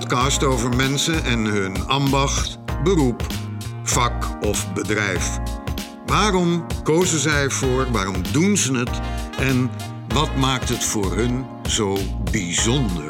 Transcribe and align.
Podcast 0.00 0.44
over 0.44 0.76
mensen 0.76 1.24
en 1.24 1.44
hun 1.44 1.88
ambacht, 1.88 2.58
beroep, 2.82 3.26
vak 3.82 4.44
of 4.44 4.72
bedrijf. 4.72 5.38
Waarom 6.06 6.66
kozen 6.82 7.18
zij 7.18 7.50
voor, 7.50 7.90
waarom 7.90 8.22
doen 8.32 8.56
ze 8.56 8.76
het 8.76 9.00
en 9.38 9.70
wat 10.08 10.36
maakt 10.36 10.68
het 10.68 10.84
voor 10.84 11.16
hun 11.16 11.46
zo 11.68 11.98
bijzonder? 12.30 13.04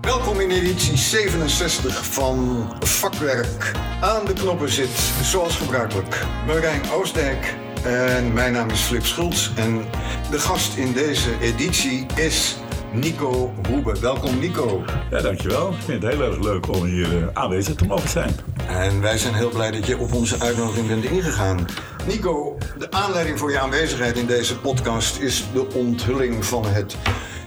Welkom 0.00 0.40
in 0.40 0.50
editie 0.50 0.96
67 0.96 2.06
van 2.06 2.68
Vakwerk. 2.80 3.72
Aan 4.00 4.24
de 4.24 4.32
knoppen 4.32 4.70
zit, 4.70 5.12
zoals 5.22 5.56
gebruikelijk, 5.56 6.26
Marijn 6.46 6.90
Oostdijk. 6.90 7.54
En 7.82 8.32
mijn 8.32 8.52
naam 8.52 8.70
is 8.70 8.80
Flip 8.80 9.06
Schultz. 9.06 9.50
En 9.56 9.84
de 10.30 10.38
gast 10.38 10.76
in 10.76 10.92
deze 10.92 11.30
editie 11.40 12.06
is 12.14 12.56
Nico 12.92 13.52
Hoebe. 13.68 14.00
Welkom 14.00 14.38
Nico. 14.38 14.84
Ja, 15.10 15.20
dankjewel. 15.20 15.68
Ik 15.68 15.82
vind 15.82 16.02
het 16.02 16.12
heel 16.12 16.22
erg 16.22 16.38
leuk 16.38 16.68
om 16.68 16.84
hier 16.84 17.18
uh, 17.18 17.26
aanwezig 17.32 17.74
te 17.74 17.84
mogen 17.84 18.08
zijn. 18.08 18.34
En 18.68 19.00
wij 19.00 19.18
zijn 19.18 19.34
heel 19.34 19.50
blij 19.50 19.70
dat 19.70 19.86
je 19.86 19.98
op 19.98 20.12
onze 20.12 20.40
uitnodiging 20.40 20.88
bent 20.88 21.04
ingegaan. 21.04 21.66
Nico, 22.06 22.58
de 22.78 22.90
aanleiding 22.90 23.38
voor 23.38 23.50
je 23.50 23.58
aanwezigheid 23.58 24.16
in 24.16 24.26
deze 24.26 24.58
podcast 24.58 25.18
is 25.18 25.44
de 25.52 25.66
onthulling 25.74 26.44
van 26.44 26.66
het 26.66 26.96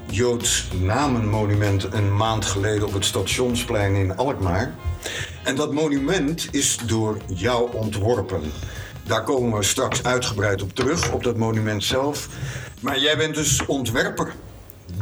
Joods 0.09 0.67
Namenmonument 0.81 1.93
een 1.93 2.15
maand 2.15 2.45
geleden 2.45 2.87
op 2.87 2.93
het 2.93 3.05
Stationsplein 3.05 3.95
in 3.95 4.17
Alkmaar. 4.17 4.73
En 5.43 5.55
dat 5.55 5.73
monument 5.73 6.47
is 6.51 6.77
door 6.85 7.17
jou 7.27 7.73
ontworpen. 7.73 8.41
Daar 9.03 9.23
komen 9.23 9.57
we 9.57 9.63
straks 9.63 10.03
uitgebreid 10.03 10.61
op 10.61 10.73
terug, 10.73 11.11
op 11.11 11.23
dat 11.23 11.37
monument 11.37 11.83
zelf. 11.83 12.27
Maar 12.79 12.99
jij 12.99 13.17
bent 13.17 13.35
dus 13.35 13.65
ontwerper, 13.65 14.33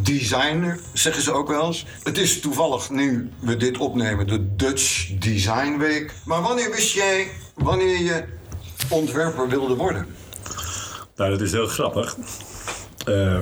designer, 0.03 0.79
zeggen 0.93 1.23
ze 1.23 1.33
ook 1.33 1.47
wel 1.47 1.65
eens. 1.65 1.85
Het 2.03 2.17
is 2.17 2.39
toevallig 2.39 2.89
nu 2.89 3.29
we 3.39 3.57
dit 3.57 3.77
opnemen, 3.77 4.27
de 4.27 4.55
Dutch 4.55 5.11
Design 5.19 5.77
Week. 5.77 6.13
Maar 6.25 6.41
wanneer 6.41 6.71
wist 6.71 6.93
jij 6.93 7.27
wanneer 7.55 8.01
je 8.01 8.23
ontwerper 8.89 9.49
wilde 9.49 9.75
worden? 9.75 10.07
Nou, 11.15 11.29
dat 11.29 11.41
is 11.41 11.51
heel 11.51 11.67
grappig. 11.67 12.17
Uh, 13.07 13.39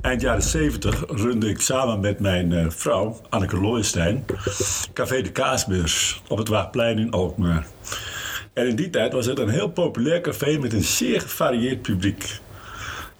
eind 0.00 0.20
jaren 0.20 0.42
70 0.42 1.04
runde 1.08 1.48
ik 1.48 1.60
samen 1.60 2.00
met 2.00 2.20
mijn 2.20 2.50
uh, 2.50 2.66
vrouw, 2.68 3.20
Anneke 3.28 3.60
Looijenstein, 3.60 4.24
Café 4.92 5.22
de 5.22 5.32
Kaasbeurs 5.32 6.22
op 6.28 6.38
het 6.38 6.48
Waagplein 6.48 6.98
in 6.98 7.10
Alkmaar. 7.10 7.66
En 8.52 8.66
in 8.68 8.76
die 8.76 8.90
tijd 8.90 9.12
was 9.12 9.26
het 9.26 9.38
een 9.38 9.48
heel 9.48 9.68
populair 9.68 10.20
café 10.20 10.58
met 10.58 10.72
een 10.72 10.84
zeer 10.84 11.20
gevarieerd 11.20 11.82
publiek. 11.82 12.38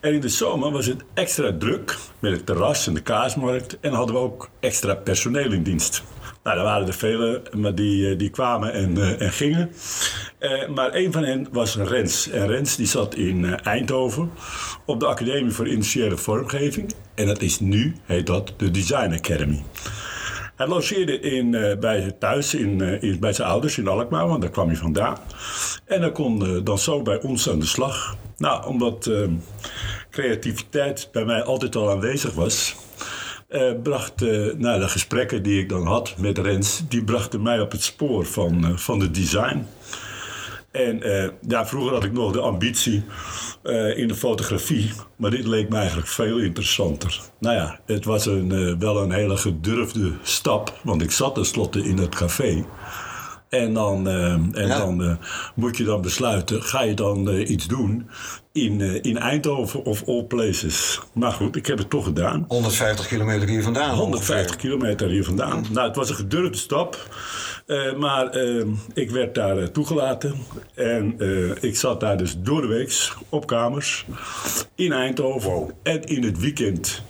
En 0.04 0.12
in 0.12 0.20
de 0.20 0.28
zomer 0.28 0.70
was 0.70 0.86
het 0.86 1.04
extra 1.14 1.52
druk 1.58 1.98
met 2.18 2.32
het 2.32 2.46
terras 2.46 2.86
en 2.86 2.94
de 2.94 3.00
kaasmarkt. 3.00 3.80
En 3.80 3.92
hadden 3.92 4.14
we 4.14 4.20
ook 4.20 4.48
extra 4.60 4.94
personeel 4.94 5.52
in 5.52 5.62
dienst. 5.62 6.02
Nou, 6.42 6.58
er 6.58 6.64
waren 6.64 6.86
er 6.86 6.94
vele, 6.94 7.42
maar 7.56 7.74
die, 7.74 8.10
eh, 8.10 8.18
die 8.18 8.30
kwamen 8.30 8.72
en, 8.72 8.98
uh, 8.98 9.20
en 9.20 9.32
gingen. 9.32 9.72
Uh, 10.40 10.68
maar 10.68 10.94
een 10.94 11.12
van 11.12 11.24
hen 11.24 11.48
was 11.52 11.76
Rens. 11.76 12.28
En 12.30 12.46
Rens 12.46 12.76
die 12.76 12.86
zat 12.86 13.14
in 13.14 13.60
Eindhoven 13.60 14.30
op 14.86 15.00
de 15.00 15.06
Academie 15.06 15.52
voor 15.52 15.68
Industriële 15.68 16.16
Vormgeving. 16.16 16.94
En 17.14 17.26
dat 17.26 17.42
is 17.42 17.60
nu, 17.60 17.96
heet 18.04 18.26
dat, 18.26 18.52
de 18.56 18.70
Design 18.70 19.12
Academy. 19.12 19.62
Hij 20.56 20.66
logeerde 20.66 21.20
in, 21.20 21.50
bij, 21.80 22.12
thuis 22.18 22.54
in, 22.54 22.80
in, 22.80 23.20
bij 23.20 23.32
zijn 23.32 23.48
ouders 23.48 23.78
in 23.78 23.88
Alkmaar, 23.88 24.28
want 24.28 24.40
daar 24.40 24.50
kwam 24.50 24.66
hij 24.66 24.76
vandaan. 24.76 25.18
En 25.84 26.00
hij 26.00 26.12
kon 26.12 26.64
dan 26.64 26.78
zo 26.78 27.02
bij 27.02 27.22
ons 27.22 27.50
aan 27.50 27.58
de 27.58 27.66
slag. 27.66 28.16
Nou, 28.36 28.66
omdat 28.66 29.10
creativiteit 30.14 31.08
bij 31.12 31.24
mij 31.24 31.42
altijd 31.42 31.76
al 31.76 31.90
aanwezig 31.90 32.34
was, 32.34 32.76
uh, 33.50 33.72
bracht 33.82 34.22
uh, 34.22 34.54
nou, 34.54 34.80
de 34.80 34.88
gesprekken 34.88 35.42
die 35.42 35.60
ik 35.60 35.68
dan 35.68 35.86
had 35.86 36.14
met 36.18 36.38
Rens, 36.38 36.82
die 36.88 37.04
brachten 37.04 37.42
mij 37.42 37.60
op 37.60 37.72
het 37.72 37.82
spoor 37.82 38.26
van, 38.26 38.64
uh, 38.64 38.76
van 38.76 38.98
de 38.98 39.10
design. 39.10 39.66
En 40.70 41.02
ja, 41.48 41.66
vroeger 41.66 41.92
had 41.92 42.04
ik 42.04 42.12
nog 42.12 42.32
de 42.32 42.40
ambitie 42.40 43.04
in 43.94 44.08
de 44.08 44.14
fotografie, 44.14 44.92
maar 45.16 45.30
dit 45.30 45.46
leek 45.46 45.68
me 45.68 45.76
eigenlijk 45.76 46.08
veel 46.08 46.38
interessanter. 46.38 47.20
Nou 47.38 47.54
ja, 47.56 47.80
het 47.86 48.04
was 48.04 48.26
een, 48.26 48.78
wel 48.78 49.02
een 49.02 49.12
hele 49.12 49.36
gedurfde 49.36 50.12
stap, 50.22 50.80
want 50.82 51.02
ik 51.02 51.10
zat 51.10 51.34
tenslotte 51.34 51.84
in 51.84 51.98
het 51.98 52.14
café. 52.14 52.64
En 53.54 53.74
dan, 53.74 54.08
uh, 54.08 54.32
en 54.32 54.66
ja. 54.66 54.78
dan 54.78 55.02
uh, 55.02 55.16
moet 55.54 55.76
je 55.76 55.84
dan 55.84 56.00
besluiten, 56.00 56.62
ga 56.62 56.82
je 56.82 56.94
dan 56.94 57.28
uh, 57.28 57.48
iets 57.48 57.66
doen 57.66 58.08
in, 58.52 59.02
in 59.02 59.18
Eindhoven 59.18 59.84
of 59.84 60.08
all 60.08 60.24
places? 60.24 61.00
Maar 61.12 61.32
goed, 61.32 61.56
ik 61.56 61.66
heb 61.66 61.78
het 61.78 61.90
toch 61.90 62.04
gedaan. 62.04 62.44
150 62.48 63.06
kilometer 63.06 63.48
hier 63.48 63.62
vandaan. 63.62 63.94
150 63.96 64.36
ongeveer. 64.36 64.56
kilometer 64.56 65.08
hier 65.08 65.24
vandaan. 65.24 65.64
Nou, 65.70 65.86
het 65.86 65.96
was 65.96 66.08
een 66.08 66.14
gedurfde 66.14 66.58
stap. 66.58 67.08
maar 67.98 68.36
ik 68.94 69.10
werd 69.10 69.34
daar 69.34 69.70
toegelaten. 69.70 70.34
En 70.74 71.16
ik 71.60 71.76
zat 71.76 72.00
daar 72.00 72.16
dus 72.16 72.34
door 72.38 72.60
de 72.60 72.66
week 72.66 73.12
op 73.28 73.46
kamers 73.46 74.06
in 74.74 74.92
Eindhoven. 74.92 75.74
En 75.82 76.02
in 76.02 76.24
het 76.24 76.38
weekend 76.38 77.02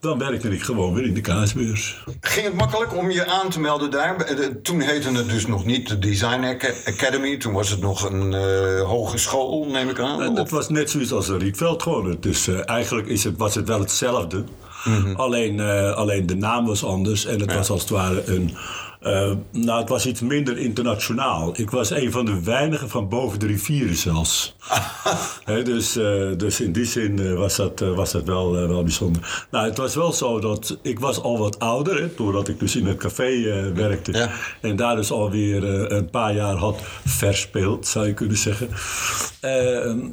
dan 0.00 0.18
werkte 0.18 0.48
ik 0.48 0.62
gewoon 0.62 0.94
weer 0.94 1.04
in 1.04 1.14
de 1.14 1.20
kaasbeurs. 1.20 2.04
Ging 2.20 2.46
het 2.46 2.54
makkelijk 2.54 2.96
om 2.96 3.10
je 3.10 3.26
aan 3.26 3.50
te 3.50 3.60
melden 3.60 3.90
daar? 3.90 4.16
Toen 4.62 4.80
heette 4.80 5.10
het 5.12 5.28
dus 5.28 5.46
nog 5.46 5.64
niet 5.64 5.88
de 5.88 5.98
Design 5.98 6.58
Academy. 6.84 7.36
Toen 7.36 7.52
was 7.52 7.70
het 7.70 7.80
nog 7.80 8.10
een 8.10 8.32
uh, 8.32 8.82
hogeschool, 8.82 9.66
neem 9.70 9.88
ik 9.88 9.98
aan. 9.98 10.22
En 10.22 10.34
dat 10.34 10.50
was 10.50 10.68
net 10.68 10.90
zoiets 10.90 11.12
als 11.12 11.28
een 11.28 11.38
Rietveld 11.38 11.82
gewoon. 11.82 12.16
Dus 12.20 12.48
uh, 12.48 12.68
eigenlijk 12.68 13.08
is 13.08 13.24
het, 13.24 13.36
was 13.36 13.54
het 13.54 13.68
wel 13.68 13.80
hetzelfde. 13.80 14.44
Mm 14.84 15.02
-hmm. 15.02 15.14
alleen, 15.16 15.58
uh, 15.58 15.92
alleen 15.92 16.26
de 16.26 16.36
naam 16.36 16.66
was 16.66 16.84
anders. 16.84 17.26
En 17.26 17.40
het 17.40 17.50
ja. 17.50 17.56
was 17.56 17.70
als 17.70 17.80
het 17.80 17.90
ware 17.90 18.22
een... 18.26 18.56
Uh, 19.02 19.32
nou, 19.50 19.80
het 19.80 19.88
was 19.88 20.06
iets 20.06 20.20
minder 20.20 20.58
internationaal. 20.58 21.52
Ik 21.56 21.70
was 21.70 21.90
een 21.90 22.12
van 22.12 22.24
de 22.24 22.42
weinigen 22.42 22.88
van 22.88 23.08
boven 23.08 23.38
de 23.38 23.46
rivieren 23.46 23.96
zelfs. 23.96 24.56
He, 25.44 25.62
dus, 25.62 25.96
uh, 25.96 26.36
dus 26.36 26.60
in 26.60 26.72
die 26.72 26.84
zin 26.84 27.20
uh, 27.20 27.38
was 27.38 27.56
dat, 27.56 27.80
was 27.80 28.12
dat 28.12 28.24
wel, 28.24 28.52
wel 28.52 28.82
bijzonder. 28.82 29.46
Nou, 29.50 29.66
het 29.66 29.76
was 29.76 29.94
wel 29.94 30.12
zo 30.12 30.40
dat 30.40 30.78
ik 30.82 30.98
was 30.98 31.20
al 31.20 31.38
wat 31.38 31.58
ouder, 31.58 32.00
he, 32.00 32.08
doordat 32.16 32.48
ik 32.48 32.58
dus 32.58 32.76
in 32.76 32.86
het 32.86 32.96
café 32.96 33.72
werkte. 33.74 34.12
Ja. 34.12 34.30
En 34.60 34.76
daar 34.76 34.96
dus 34.96 35.10
alweer 35.10 35.64
een 35.92 36.10
paar 36.10 36.34
jaar 36.34 36.56
had 36.56 36.80
verspeeld, 37.04 37.86
zou 37.86 38.06
je 38.06 38.14
kunnen 38.14 38.36
zeggen. 38.36 38.68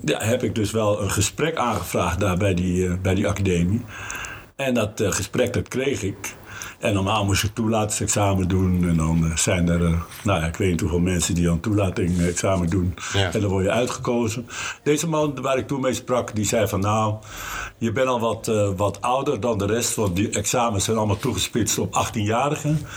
ja, 0.06 0.24
heb 0.24 0.44
ik 0.44 0.56
dus 0.56 0.72
wel 0.72 1.02
een 1.02 1.12
gesprek 1.12 1.56
aangevraagd 1.56 2.20
daar 2.20 2.38
bij 2.38 2.53
die, 2.53 2.97
bij 2.97 3.16
die 3.16 3.28
academie. 3.28 3.86
En 4.56 4.74
dat 4.74 5.03
gesprek, 5.06 5.53
dat 5.53 5.68
kreeg 5.68 6.02
ik. 6.02 6.37
En 6.80 6.94
normaal 6.94 7.26
moest 7.26 7.42
je 7.42 7.54
toelatingsexamen 7.54 8.48
doen. 8.48 8.88
En 8.88 8.98
dan 8.98 9.32
zijn 9.36 9.70
er, 9.70 9.82
uh, 9.82 10.02
nou 10.24 10.40
ja, 10.40 10.48
ik 10.48 10.56
weet 10.56 10.70
niet 10.72 10.80
hoeveel 10.80 11.00
mensen 11.00 11.36
die 11.36 11.48
een 11.48 11.60
toelatingexamen 11.60 12.70
doen. 12.70 12.94
Ja. 13.14 13.34
En 13.34 13.42
dan 13.42 13.50
word 13.50 13.64
je 13.64 13.72
uitgekozen. 13.72 14.48
Deze 14.84 15.08
man 15.08 15.42
waar 15.42 15.58
ik 15.58 15.68
toen 15.68 15.82
mee 15.82 15.94
sprak, 15.94 16.36
die 16.36 16.46
zei 16.46 16.68
van 16.68 16.80
nou, 16.80 17.16
je 17.78 17.92
bent 17.92 18.08
al 18.08 18.20
wat, 18.20 18.48
uh, 18.48 18.70
wat 18.76 19.02
ouder 19.02 19.40
dan 19.40 19.58
de 19.58 19.66
rest. 19.66 19.96
Want 19.96 20.16
die 20.16 20.30
examens 20.30 20.86
zijn 20.86 20.98
allemaal 20.98 21.18
toegespitst 21.18 21.78
op 21.78 22.08
18-jarigen. 22.08 22.88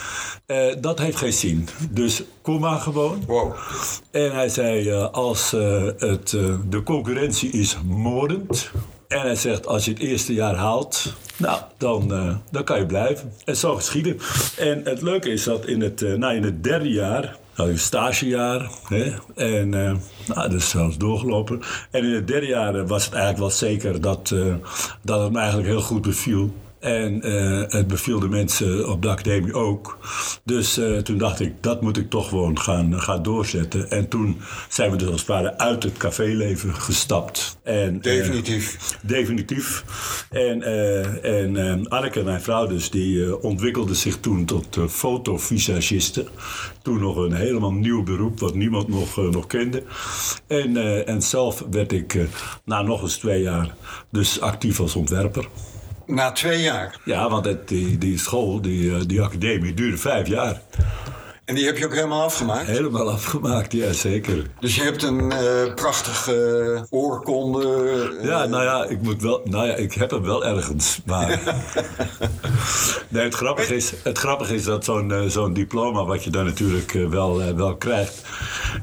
Uh, 0.46 0.74
dat 0.80 0.98
heeft 0.98 1.16
geen 1.16 1.32
zin. 1.32 1.68
Dus 1.90 2.22
kom 2.42 2.60
maar 2.60 2.80
gewoon. 2.80 3.22
Wow. 3.26 3.54
En 4.10 4.32
hij 4.32 4.48
zei, 4.48 4.92
als 5.12 5.50
het, 5.50 6.30
de 6.68 6.82
concurrentie 6.84 7.50
is 7.50 7.78
moordend... 7.84 8.70
En 9.10 9.20
hij 9.20 9.34
zegt, 9.34 9.66
als 9.66 9.84
je 9.84 9.90
het 9.90 10.00
eerste 10.00 10.32
jaar 10.32 10.54
haalt, 10.54 11.14
nou, 11.36 11.60
dan, 11.76 12.12
uh, 12.12 12.36
dan 12.50 12.64
kan 12.64 12.78
je 12.78 12.86
blijven. 12.86 13.32
En 13.44 13.56
zo 13.56 13.74
geschieden. 13.74 14.18
En 14.56 14.80
het 14.84 15.02
leuke 15.02 15.30
is 15.30 15.44
dat 15.44 15.66
in 15.66 15.80
het, 15.80 16.00
uh, 16.00 16.14
nou, 16.14 16.34
in 16.34 16.42
het 16.42 16.64
derde 16.64 16.88
jaar, 16.88 17.36
nou, 17.56 17.70
een 17.70 17.78
stagejaar, 17.78 18.70
hè, 18.88 19.12
en 19.34 19.66
uh, 19.66 19.96
nou, 20.26 20.48
dat 20.48 20.52
is 20.52 20.68
zelfs 20.68 20.96
doorgelopen. 20.96 21.60
En 21.90 22.04
in 22.04 22.14
het 22.14 22.26
derde 22.26 22.46
jaar 22.46 22.86
was 22.86 23.04
het 23.04 23.14
eigenlijk 23.14 23.42
wel 23.42 23.50
zeker 23.50 24.00
dat, 24.00 24.34
dat 25.02 25.22
het 25.22 25.32
me 25.32 25.38
eigenlijk 25.38 25.68
heel 25.68 25.80
goed 25.80 26.02
beviel. 26.02 26.54
En 26.80 27.28
uh, 27.28 27.62
het 27.66 27.86
beviel 27.86 28.20
de 28.20 28.28
mensen 28.28 28.88
op 28.88 29.02
de 29.02 29.08
academie 29.08 29.54
ook. 29.54 29.98
Dus 30.44 30.78
uh, 30.78 30.98
toen 30.98 31.18
dacht 31.18 31.40
ik, 31.40 31.62
dat 31.62 31.82
moet 31.82 31.96
ik 31.96 32.10
toch 32.10 32.28
gewoon 32.28 32.58
gaan, 32.58 33.00
gaan 33.00 33.22
doorzetten. 33.22 33.90
En 33.90 34.08
toen 34.08 34.40
zijn 34.68 34.90
we 34.90 34.96
dus 34.96 35.08
als 35.08 35.20
het 35.20 35.28
ware 35.28 35.58
uit 35.58 35.82
het 35.82 35.96
caféleven 35.96 36.74
gestapt. 36.74 37.58
En, 37.62 38.00
definitief. 38.00 38.74
Uh, 38.74 39.08
definitief. 39.10 39.84
En, 40.30 40.62
en 41.22 41.88
Anneke, 41.88 42.22
mijn 42.22 42.40
vrouw 42.40 42.66
dus, 42.66 42.90
die 42.90 43.42
ontwikkelde 43.42 43.94
zich 43.94 44.20
toen 44.20 44.44
tot 44.44 44.78
fotovisagiste. 44.88 46.26
Toen 46.82 47.00
nog 47.00 47.16
een 47.16 47.32
helemaal 47.32 47.72
nieuw 47.72 48.02
beroep, 48.02 48.40
wat 48.40 48.54
niemand 48.54 48.88
nog, 48.88 49.16
nog 49.16 49.46
kende. 49.46 49.82
En, 50.46 51.06
en 51.06 51.22
zelf 51.22 51.64
werd 51.70 51.92
ik 51.92 52.18
na 52.64 52.82
nog 52.82 53.02
eens 53.02 53.16
twee 53.16 53.42
jaar 53.42 53.74
dus 54.10 54.40
actief 54.40 54.80
als 54.80 54.96
ontwerper. 54.96 55.48
Na 56.10 56.32
twee 56.32 56.62
jaar? 56.62 56.96
Ja, 57.04 57.28
want 57.28 57.44
het, 57.44 57.68
die, 57.68 57.98
die 57.98 58.18
school, 58.18 58.60
die, 58.60 59.06
die 59.06 59.22
academie, 59.22 59.74
duurde 59.74 59.96
vijf 59.96 60.26
jaar. 60.26 60.60
En 61.50 61.56
die 61.56 61.64
heb 61.64 61.78
je 61.78 61.84
ook 61.84 61.94
helemaal 61.94 62.22
afgemaakt? 62.22 62.66
Helemaal 62.66 63.10
afgemaakt, 63.10 63.72
ja 63.72 63.92
zeker. 63.92 64.46
Dus 64.60 64.76
je 64.76 64.82
hebt 64.82 65.02
een 65.02 65.32
uh, 65.32 65.74
prachtige 65.74 66.86
oorkonde. 66.90 68.18
Ja, 68.22 68.44
nou 68.44 68.64
ja, 68.64 68.84
ik 68.84 69.02
moet 69.02 69.22
wel. 69.22 69.40
Nou 69.44 69.66
ja, 69.66 69.74
ik 69.74 69.92
heb 69.92 70.10
hem 70.10 70.22
wel 70.22 70.44
ergens. 70.44 71.00
Maar. 71.06 71.28
nee, 73.08 73.24
het 73.24 73.34
grappige 73.34 73.76
is, 73.76 73.92
het 74.02 74.18
grappige 74.18 74.54
is 74.54 74.64
dat 74.64 74.84
zo'n 74.84 75.24
zo'n 75.28 75.52
diploma, 75.52 76.04
wat 76.04 76.24
je 76.24 76.30
dan 76.30 76.44
natuurlijk 76.44 76.92
wel, 76.92 77.54
wel 77.54 77.76
krijgt, 77.76 78.22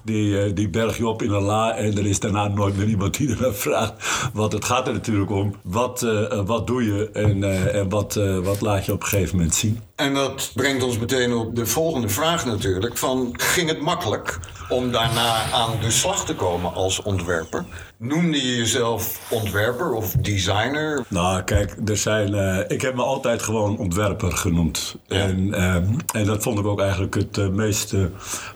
die, 0.04 0.54
die 0.54 0.70
berg 0.70 0.98
je 0.98 1.08
op 1.08 1.22
in 1.22 1.32
een 1.32 1.42
la 1.42 1.76
en 1.76 1.98
er 1.98 2.06
is 2.06 2.20
daarna 2.20 2.48
nooit 2.48 2.78
meer 2.78 2.88
iemand 2.88 3.18
die 3.18 3.46
er 3.46 3.56
vraagt. 3.56 3.94
Want 4.34 4.52
het 4.52 4.66
gaat 4.66 4.88
er 4.88 4.94
natuurlijk 4.94 5.32
om, 5.32 5.56
wat, 5.64 6.08
wat 6.46 6.68
doe 6.68 6.84
je 6.84 7.10
en, 7.14 7.44
en 7.74 7.90
wat, 7.90 8.20
wat 8.44 8.62
laat 8.62 8.86
je 8.86 8.92
op 8.92 9.02
een 9.02 9.08
gegeven 9.08 9.38
moment 9.38 9.56
zien. 9.56 9.82
En 9.96 10.14
dat 10.14 10.52
brengt 10.54 10.84
ons 10.84 10.98
meteen 10.98 11.34
op 11.34 11.56
de 11.56 11.66
volgende 11.66 12.10
vraag 12.10 12.36
natuurlijk. 12.36 12.57
Van, 12.94 13.34
ging 13.38 13.70
het 13.70 13.82
makkelijk 13.82 14.40
om 14.70 14.92
daarna 14.92 15.52
aan 15.52 15.72
de 15.82 15.92
slag 15.92 16.26
te 16.26 16.36
komen 16.36 16.74
als 16.74 17.02
ontwerper? 17.02 17.66
Noemde 17.98 18.38
je 18.38 18.56
jezelf 18.56 19.20
ontwerper 19.30 19.92
of 19.92 20.12
designer? 20.12 21.06
Nou, 21.08 21.42
kijk, 21.44 21.76
er 21.86 21.98
zijn, 21.98 22.34
uh, 22.34 22.60
ik 22.68 22.82
heb 22.82 22.96
me 22.96 23.02
altijd 23.02 23.42
gewoon 23.42 23.78
ontwerper 23.78 24.32
genoemd. 24.32 24.96
En, 25.08 25.48
uh, 25.48 25.76
en 26.14 26.26
dat 26.26 26.44
vond 26.44 26.60
ik 26.60 26.66
ook 26.66 26.82
eigenlijk 26.82 27.14
het 27.14 27.38
uh, 27.38 27.48
meest 27.48 27.94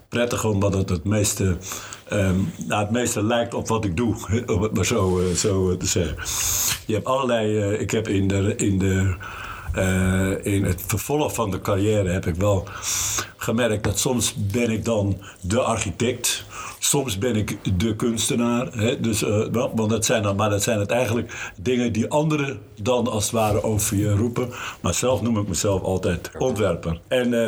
prettig, 0.09 0.45
omdat 0.45 0.73
het 0.73 0.89
het 0.89 1.03
meeste, 1.03 1.57
um, 2.13 2.53
nou, 2.67 2.81
het 2.81 2.91
meeste 2.91 3.23
lijkt 3.23 3.53
op 3.53 3.67
wat 3.67 3.85
ik 3.85 3.97
doe, 3.97 4.15
om 4.55 4.61
het 4.61 4.73
maar 4.73 4.85
zo, 4.85 5.21
zo 5.35 5.77
te 5.77 5.85
zeggen. 5.85 6.15
Je 6.85 6.93
hebt 6.93 7.05
allerlei, 7.05 7.73
ik 7.73 7.91
heb 7.91 8.07
in 8.07 8.27
de, 8.27 8.55
in 8.55 8.79
de 8.79 9.15
uh, 9.75 10.45
in 10.45 10.63
het 10.63 10.83
vervolg 10.87 11.33
van 11.33 11.51
de 11.51 11.61
carrière 11.61 12.09
heb 12.09 12.25
ik 12.25 12.35
wel 12.35 12.67
gemerkt 13.37 13.83
dat 13.83 13.99
soms 13.99 14.33
ben 14.35 14.69
ik 14.69 14.85
dan 14.85 15.21
de 15.41 15.61
architect. 15.61 16.45
Soms 16.79 17.17
ben 17.17 17.35
ik 17.35 17.57
de 17.77 17.95
kunstenaar. 17.95 18.67
Hè? 18.73 18.99
Dus, 18.99 19.23
uh, 19.23 19.45
want 19.51 19.89
dat 19.89 20.05
zijn 20.05 20.23
dan, 20.23 20.35
maar 20.35 20.49
dat 20.49 20.63
zijn 20.63 20.79
het 20.79 20.91
eigenlijk 20.91 21.51
dingen 21.57 21.93
die 21.93 22.09
anderen 22.09 22.59
dan 22.81 23.07
als 23.07 23.23
het 23.23 23.31
ware 23.31 23.63
over 23.63 23.97
je 23.97 24.15
roepen. 24.15 24.49
Maar 24.81 24.93
zelf 24.93 25.21
noem 25.21 25.37
ik 25.37 25.47
mezelf 25.47 25.81
altijd 25.81 26.31
ontwerper. 26.37 26.99
En 27.07 27.33
uh, 27.33 27.47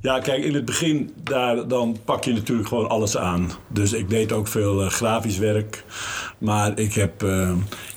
ja, 0.00 0.18
kijk, 0.18 0.44
in 0.44 0.54
het 0.54 0.64
begin 0.64 1.12
daar, 1.22 1.68
dan 1.68 1.96
pak 2.04 2.24
je 2.24 2.32
natuurlijk 2.32 2.68
gewoon 2.68 2.88
alles 2.88 3.16
aan. 3.16 3.50
Dus 3.68 3.92
ik 3.92 4.10
deed 4.10 4.32
ook 4.32 4.48
veel 4.48 4.88
grafisch 4.88 5.38
werk. 5.38 5.84
Maar 6.38 6.78
ik, 6.78 6.94
heb, 6.94 7.24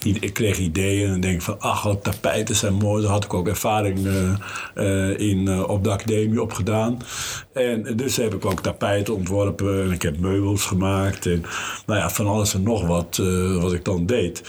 ik 0.06 0.34
kreeg 0.34 0.58
ideeën 0.58 1.10
en 1.10 1.20
denk 1.20 1.42
van, 1.42 1.60
ach, 1.60 1.84
wat 1.84 2.04
tapijten 2.04 2.56
zijn 2.56 2.74
mooi. 2.74 3.02
Daar 3.02 3.12
had 3.12 3.24
ik 3.24 3.34
ook 3.34 3.48
ervaring 3.48 4.00
uh, 4.76 5.20
in, 5.20 5.66
op 5.66 5.84
de 5.84 5.90
academie 5.90 6.42
opgedaan. 6.42 6.98
En 7.54 7.96
dus 7.96 8.18
heb 8.18 8.34
ik 8.34 8.46
ook 8.46 8.62
tapijten 8.62 9.16
ontworpen 9.16 9.84
en 9.84 9.92
ik 9.92 10.02
heb 10.02 10.20
meubels 10.20 10.66
gemaakt. 10.66 11.26
En 11.26 11.44
nou 11.86 12.00
ja, 12.00 12.10
van 12.10 12.28
alles 12.28 12.54
en 12.54 12.64
nog 12.64 12.88
wat, 12.88 13.22
wat 13.62 13.74
ik 13.74 13.86
dan 13.86 14.06
deed. 14.06 14.44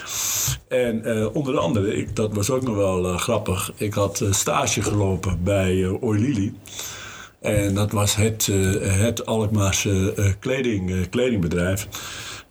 En 0.68 1.28
onder 1.34 1.58
andere, 1.58 1.96
ik, 1.96 2.16
dat 2.16 2.34
was 2.34 2.50
ook 2.50 2.62
nog 2.62 2.76
wel 2.76 3.16
grappig. 3.16 3.72
Ik 3.76 3.94
had 3.94 4.24
stage 4.30 4.82
gelopen 4.82 5.38
bij 5.44 5.98
Oilili. 6.00 6.54
En 7.40 7.74
dat 7.74 7.92
was 7.92 8.16
het, 8.16 8.46
uh, 8.46 8.82
het 8.82 9.26
Alkmaarse 9.26 10.14
uh, 10.16 10.26
kleding, 10.38 10.90
uh, 10.90 11.04
kledingbedrijf. 11.10 11.88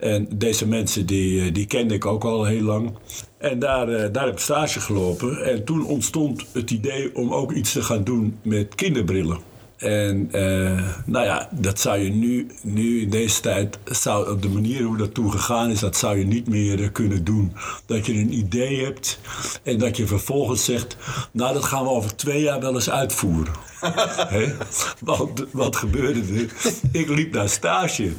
En 0.05 0.27
deze 0.29 0.67
mensen 0.67 1.05
die, 1.05 1.51
die 1.51 1.65
kende 1.65 1.93
ik 1.93 2.05
ook 2.05 2.23
al 2.23 2.45
heel 2.45 2.61
lang. 2.61 2.91
En 3.37 3.59
daar, 3.59 4.11
daar 4.11 4.25
heb 4.25 4.33
ik 4.33 4.39
stage 4.39 4.79
gelopen. 4.79 5.43
En 5.43 5.63
toen 5.63 5.85
ontstond 5.85 6.45
het 6.53 6.71
idee 6.71 7.15
om 7.15 7.33
ook 7.33 7.51
iets 7.51 7.71
te 7.71 7.81
gaan 7.81 8.03
doen 8.03 8.37
met 8.41 8.75
kinderbrillen. 8.75 9.54
En 9.77 10.29
uh, 10.31 10.89
nou 11.05 11.25
ja, 11.25 11.49
dat 11.51 11.79
zou 11.79 11.99
je 11.99 12.09
nu, 12.09 12.47
nu 12.61 13.01
in 13.01 13.09
deze 13.09 13.41
tijd, 13.41 13.79
zou, 13.85 14.31
op 14.31 14.41
de 14.41 14.49
manier 14.49 14.83
hoe 14.83 14.97
dat 14.97 15.13
toen 15.13 15.31
gegaan 15.31 15.69
is, 15.69 15.79
dat 15.79 15.97
zou 15.97 16.17
je 16.17 16.25
niet 16.25 16.47
meer 16.47 16.91
kunnen 16.91 17.23
doen. 17.23 17.53
Dat 17.85 18.05
je 18.05 18.13
een 18.13 18.33
idee 18.33 18.83
hebt 18.83 19.19
en 19.63 19.77
dat 19.77 19.97
je 19.97 20.07
vervolgens 20.07 20.65
zegt, 20.65 20.97
nou 21.31 21.53
dat 21.53 21.63
gaan 21.63 21.83
we 21.83 21.89
over 21.89 22.15
twee 22.15 22.41
jaar 22.41 22.59
wel 22.59 22.73
eens 22.73 22.89
uitvoeren. 22.89 23.53
He? 24.35 24.53
Want 24.99 25.43
wat 25.51 25.75
gebeurde 25.75 26.19
er? 26.19 26.53
Ik 26.91 27.09
liep 27.09 27.33
naar 27.33 27.49
stage. 27.49 28.11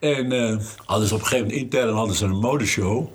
En 0.00 0.32
uh, 0.32 0.56
hadden 0.84 1.08
ze 1.08 1.14
op 1.14 1.20
een 1.20 1.26
gegeven 1.26 1.46
moment 1.46 1.64
intern 1.64 1.94
hadden 1.94 2.16
ze 2.16 2.24
een 2.24 2.38
modeshow. 2.38 3.08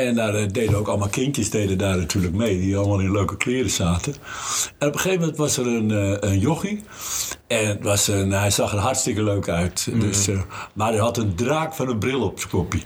En 0.00 0.14
daar 0.14 0.40
uh, 0.40 0.48
deden 0.52 0.78
ook 0.78 0.88
allemaal 0.88 1.08
kindjes 1.08 1.50
deden 1.50 1.78
daar 1.78 1.96
natuurlijk 1.96 2.34
mee, 2.34 2.60
die 2.60 2.76
allemaal 2.76 3.00
in 3.00 3.12
leuke 3.12 3.36
kleren 3.36 3.70
zaten. 3.70 4.14
En 4.78 4.88
op 4.88 4.94
een 4.94 5.00
gegeven 5.00 5.20
moment 5.20 5.38
was 5.38 5.56
er 5.56 5.66
een, 5.66 5.90
uh, 5.90 6.16
een 6.20 6.38
jochie. 6.38 6.82
En 7.46 7.68
het 7.68 7.82
was 7.82 8.08
een, 8.08 8.30
hij 8.30 8.50
zag 8.50 8.72
er 8.72 8.78
hartstikke 8.78 9.22
leuk 9.22 9.48
uit. 9.48 9.88
Mm. 9.90 10.00
Dus, 10.00 10.28
uh, 10.28 10.40
maar 10.72 10.90
hij 10.90 11.00
had 11.00 11.16
een 11.16 11.34
draak 11.34 11.74
van 11.74 11.88
een 11.88 11.98
bril 11.98 12.22
op 12.22 12.38
zijn 12.38 12.50
kopje. 12.50 12.80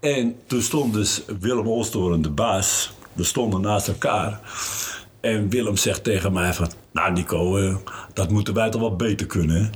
En 0.00 0.36
toen 0.46 0.62
stond 0.62 0.92
dus 0.92 1.22
Willem 1.40 1.66
Olstoren, 1.66 2.22
de 2.22 2.30
baas, 2.30 2.92
we 3.12 3.24
stonden 3.24 3.60
naast 3.60 3.88
elkaar. 3.88 4.40
En 5.20 5.48
Willem 5.48 5.76
zegt 5.76 6.04
tegen 6.04 6.32
mij 6.32 6.54
van... 6.54 6.70
Nou 6.92 7.12
Nico, 7.12 7.58
uh, 7.58 7.76
dat 8.12 8.30
moeten 8.30 8.54
wij 8.54 8.70
toch 8.70 8.80
wel 8.80 8.96
beter 8.96 9.26
kunnen. 9.26 9.72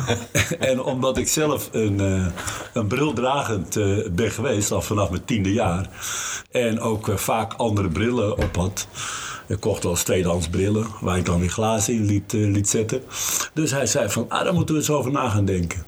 en 0.58 0.82
omdat 0.82 1.18
ik 1.18 1.28
zelf 1.28 1.68
een, 1.72 2.00
uh, 2.00 2.26
een 2.72 2.86
brildragend 2.86 3.76
uh, 3.76 4.08
ben 4.10 4.30
geweest... 4.30 4.72
al 4.72 4.82
vanaf 4.82 5.10
mijn 5.10 5.24
tiende 5.24 5.52
jaar... 5.52 5.88
en 6.50 6.80
ook 6.80 7.10
vaak 7.14 7.52
andere 7.52 7.88
brillen 7.88 8.38
op 8.38 8.56
had... 8.56 8.86
Ik 9.46 9.60
kocht 9.60 9.82
wel 9.82 9.92
eens 9.92 10.02
tweedehands 10.02 10.48
brillen... 10.48 10.86
waar 11.00 11.18
ik 11.18 11.24
dan 11.24 11.40
weer 11.40 11.50
glazen 11.50 11.94
in 11.94 12.04
liet, 12.04 12.32
liet 12.32 12.68
zetten. 12.68 13.02
Dus 13.54 13.70
hij 13.70 13.86
zei 13.86 14.10
van... 14.10 14.26
Ah, 14.28 14.44
daar 14.44 14.54
moeten 14.54 14.74
we 14.74 14.80
eens 14.80 14.90
over 14.90 15.10
na 15.10 15.28
gaan 15.28 15.44
denken. 15.44 15.84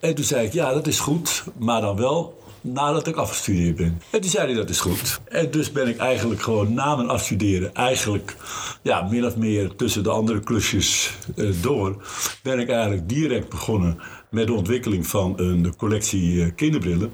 En 0.00 0.14
toen 0.14 0.24
zei 0.24 0.46
ik... 0.46 0.52
Ja, 0.52 0.72
dat 0.72 0.86
is 0.86 0.98
goed, 1.00 1.44
maar 1.58 1.80
dan 1.80 1.96
wel 1.96 2.36
nadat 2.66 3.06
ik 3.06 3.16
afgestudeerd 3.16 3.76
ben. 3.76 4.00
En 4.10 4.20
toen 4.20 4.30
zei 4.30 4.46
hij 4.46 4.54
dat 4.54 4.70
is 4.70 4.80
goed. 4.80 5.20
En 5.24 5.50
dus 5.50 5.72
ben 5.72 5.88
ik 5.88 5.96
eigenlijk 5.96 6.42
gewoon 6.42 6.74
na 6.74 6.96
mijn 6.96 7.08
afstuderen, 7.08 7.74
eigenlijk 7.74 8.36
ja, 8.82 9.02
min 9.02 9.26
of 9.26 9.36
meer 9.36 9.76
tussen 9.76 10.02
de 10.02 10.10
andere 10.10 10.40
klusjes 10.40 11.12
uh, 11.36 11.54
door, 11.62 12.04
ben 12.42 12.58
ik 12.58 12.68
eigenlijk 12.68 13.08
direct 13.08 13.48
begonnen 13.48 13.98
met 14.30 14.46
de 14.46 14.52
ontwikkeling 14.52 15.06
van 15.06 15.32
een 15.36 15.76
collectie 15.76 16.32
uh, 16.32 16.50
kinderbrillen. 16.56 17.12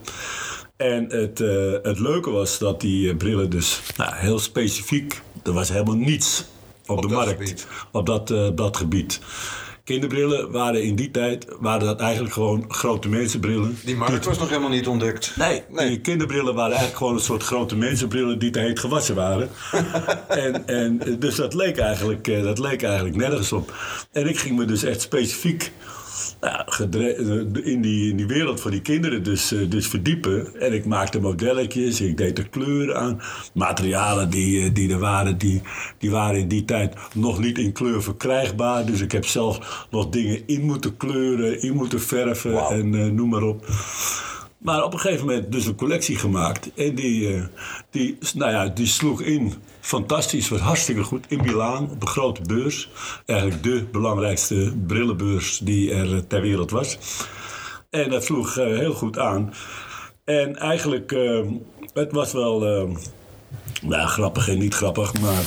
En 0.77 1.05
het, 1.09 1.41
uh, 1.41 1.73
het 1.83 1.99
leuke 1.99 2.31
was 2.31 2.59
dat 2.59 2.81
die 2.81 3.17
brillen 3.17 3.51
dus 3.51 3.83
nou, 3.97 4.15
heel 4.15 4.39
specifiek, 4.39 5.23
er 5.43 5.53
was 5.53 5.69
helemaal 5.69 5.97
niets 5.97 6.45
op, 6.87 6.97
op 6.97 7.09
de 7.09 7.15
markt 7.15 7.31
gebied. 7.31 7.67
op 7.93 8.07
dat, 8.07 8.29
dat 8.57 8.77
gebied. 8.77 9.21
Kinderbrillen 9.85 10.51
waren 10.51 10.83
in 10.83 10.97
die 10.97 11.11
tijd 11.11 11.47
waren 11.61 11.87
dat 11.87 12.01
eigenlijk 12.01 12.35
gewoon 12.35 12.65
grote 12.69 13.09
mensenbrillen. 13.09 13.79
Die 13.85 13.97
markt 13.97 14.25
was 14.25 14.39
nog 14.39 14.49
helemaal 14.49 14.71
niet 14.71 14.87
ontdekt. 14.87 15.37
Nee, 15.37 15.63
nee. 15.69 15.89
die 15.89 16.01
kinderbrillen 16.01 16.55
waren 16.55 16.71
eigenlijk 16.71 16.97
gewoon 16.97 17.15
een 17.15 17.21
soort 17.21 17.43
grote 17.43 17.77
mensenbrillen 17.77 18.39
die 18.39 18.51
te 18.51 18.59
heet 18.59 18.79
gewassen 18.79 19.15
waren. 19.15 19.51
en, 20.29 20.67
en, 20.67 21.01
dus 21.19 21.35
dat 21.35 21.55
leek, 21.55 21.79
eigenlijk, 21.79 22.25
dat 22.25 22.59
leek 22.59 22.83
eigenlijk 22.83 23.17
nergens 23.17 23.53
op. 23.53 23.75
En 24.13 24.29
ik 24.29 24.39
ging 24.39 24.57
me 24.57 24.65
dus 24.65 24.83
echt 24.83 25.01
specifiek 25.01 25.73
nou, 26.43 27.63
in, 27.63 27.83
die, 27.83 28.11
in 28.11 28.17
die 28.17 28.27
wereld 28.27 28.61
van 28.61 28.71
die 28.71 28.81
kinderen 28.81 29.23
dus, 29.23 29.55
dus 29.69 29.87
verdiepen. 29.87 30.61
En 30.61 30.73
ik 30.73 30.85
maakte 30.85 31.21
modelletjes, 31.21 32.01
ik 32.01 32.17
deed 32.17 32.39
er 32.39 32.49
kleuren 32.49 32.97
aan. 32.97 33.21
Materialen 33.55 34.31
die, 34.31 34.73
die 34.73 34.93
er 34.93 34.99
waren, 34.99 35.39
die, 35.39 35.63
die 35.99 36.11
waren 36.11 36.41
in 36.41 36.49
die 36.49 36.65
tijd 36.65 36.95
nog 37.15 37.39
niet 37.39 37.59
in 37.59 37.73
kleur 37.73 38.03
verkrijgbaar. 38.03 38.87
Dus 38.87 39.01
ik 39.01 39.13
heb 39.13 39.25
zelf 39.25 39.87
nog 39.91 40.09
dingen 40.09 40.43
in 40.47 40.63
moeten 40.63 40.97
kleuren, 40.97 41.63
in 41.63 41.75
moeten 41.75 42.01
verven 42.01 42.53
wow. 42.53 42.73
en 42.73 42.93
uh, 42.93 43.07
noem 43.07 43.29
maar 43.29 43.43
op. 43.43 43.67
Maar 44.59 44.85
op 44.85 44.93
een 44.93 45.01
gegeven 45.01 45.27
moment 45.27 45.53
dus 45.53 45.67
een 45.67 45.75
collectie 45.75 46.17
gemaakt. 46.17 46.71
En 46.75 46.95
die, 46.95 47.35
uh, 47.35 47.45
die, 47.91 48.19
nou 48.35 48.51
ja, 48.51 48.69
die 48.69 48.87
sloeg 48.87 49.23
in. 49.23 49.53
Fantastisch, 49.85 50.49
was 50.49 50.61
hartstikke 50.61 51.03
goed. 51.03 51.25
In 51.29 51.41
Milaan, 51.43 51.91
op 51.91 52.03
een 52.03 52.09
grote 52.09 52.43
beurs. 52.43 52.89
Eigenlijk 53.27 53.63
de 53.63 53.85
belangrijkste 53.93 54.73
brillenbeurs 54.87 55.59
die 55.59 55.95
er 55.95 56.27
ter 56.27 56.41
wereld 56.41 56.71
was. 56.71 56.99
En 57.91 58.11
dat 58.11 58.25
sloeg 58.25 58.59
uh, 58.59 58.65
heel 58.65 58.95
goed 58.95 59.19
aan. 59.19 59.55
En 60.25 60.57
eigenlijk, 60.57 61.13
uh, 61.13 61.41
het 61.95 62.13
was 62.13 62.33
wel... 62.33 62.89
Nou, 63.83 64.09
grappig 64.09 64.49
en 64.49 64.59
niet 64.59 64.75
grappig, 64.75 65.21
maar 65.21 65.43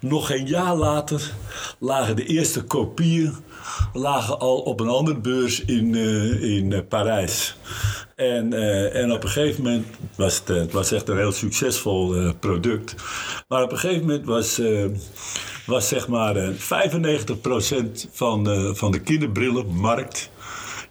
nog 0.00 0.26
geen 0.26 0.46
jaar 0.46 0.74
later 0.74 1.32
lagen 1.78 2.16
de 2.16 2.26
eerste 2.26 2.64
kopieën 2.64 3.34
lagen 3.92 4.38
al 4.38 4.58
op 4.58 4.80
een 4.80 4.88
andere 4.88 5.18
beurs 5.18 5.64
in, 5.64 5.94
uh, 5.94 6.56
in 6.56 6.70
uh, 6.70 6.78
Parijs. 6.88 7.56
En, 8.16 8.52
uh, 8.52 8.96
en 8.96 9.12
op 9.12 9.22
een 9.22 9.28
gegeven 9.28 9.62
moment 9.62 9.86
was 10.16 10.38
het, 10.38 10.48
het 10.48 10.72
was 10.72 10.92
echt 10.92 11.08
een 11.08 11.16
heel 11.16 11.32
succesvol 11.32 12.32
product. 12.40 12.94
Maar 13.48 13.62
op 13.62 13.72
een 13.72 13.78
gegeven 13.78 14.06
moment 14.06 14.26
was, 14.26 14.60
was 15.66 15.88
zeg 15.88 16.08
maar 16.08 16.52
95% 16.52 16.56
van, 18.12 18.74
van 18.76 18.92
de 18.92 19.00
kinderbrillenmarkt 19.00 20.30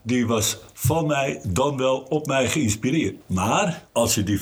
die 0.03 0.27
was 0.27 0.57
van 0.73 1.07
mij 1.07 1.41
dan 1.47 1.77
wel 1.77 1.97
op 2.09 2.25
mij 2.25 2.49
geïnspireerd. 2.49 3.15
Maar 3.27 3.83
als 3.91 4.15
je 4.15 4.23
die 4.23 4.39
95% 4.39 4.41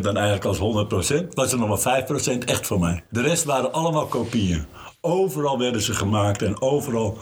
dan 0.00 0.16
eigenlijk 0.16 0.44
als 0.44 0.58
100%, 0.58 1.28
was 1.34 1.52
er 1.52 1.58
nog 1.58 1.84
maar 1.84 2.04
5% 2.04 2.38
echt 2.44 2.66
van 2.66 2.80
mij. 2.80 3.04
De 3.10 3.22
rest 3.22 3.44
waren 3.44 3.72
allemaal 3.72 4.06
kopieën. 4.06 4.66
Overal 5.06 5.58
werden 5.58 5.82
ze 5.82 5.94
gemaakt 5.94 6.42
en 6.42 6.60
overal 6.62 7.18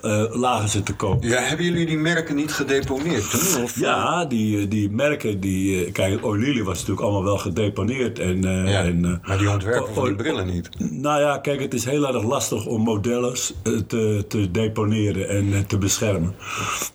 eh, 0.00 0.24
lagen 0.30 0.68
ze 0.68 0.82
te 0.82 0.94
koop. 0.94 1.22
Ja, 1.24 1.40
hebben 1.40 1.66
jullie 1.66 1.86
die 1.86 1.98
merken 1.98 2.34
niet 2.36 2.52
gedeponeerd 2.52 3.30
toen? 3.30 3.62
Of? 3.62 3.78
Ja, 3.80 4.24
die, 4.24 4.68
die 4.68 4.90
merken, 4.90 5.40
die, 5.40 5.84
eh, 5.84 5.92
kijk, 5.92 6.24
O'Leary 6.24 6.62
was 6.62 6.74
natuurlijk 6.74 7.00
allemaal 7.00 7.24
wel 7.24 7.38
gedeponeerd. 7.38 8.18
En, 8.18 8.44
eh, 8.44 8.72
Ja, 8.72 8.82
en, 8.82 9.04
eh, 9.04 9.28
maar 9.28 9.38
die 9.38 9.50
ontwerpen 9.50 9.94
van 9.94 10.04
die 10.04 10.14
brillen 10.14 10.46
niet. 10.46 10.68
Nou 10.90 11.20
ja, 11.20 11.38
kijk, 11.38 11.60
het 11.60 11.74
is 11.74 11.84
heel 11.84 12.06
erg 12.14 12.22
lastig 12.24 12.66
om 12.66 12.82
modellen 12.82 13.32
eh, 13.62 13.72
te, 13.86 14.24
te 14.28 14.50
deponeren 14.50 15.28
en 15.28 15.52
eh, 15.52 15.58
te 15.60 15.78
beschermen. 15.78 16.34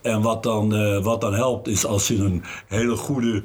En 0.02 0.22
wat 0.22 0.44
dan, 0.44 0.76
eh, 0.76 1.04
wat 1.04 1.22
dan 1.22 1.34
helpt 1.34 1.68
is 1.68 1.86
als 1.86 2.08
je 2.08 2.16
een 2.18 2.44
hele 2.68 2.96
goede, 2.96 3.44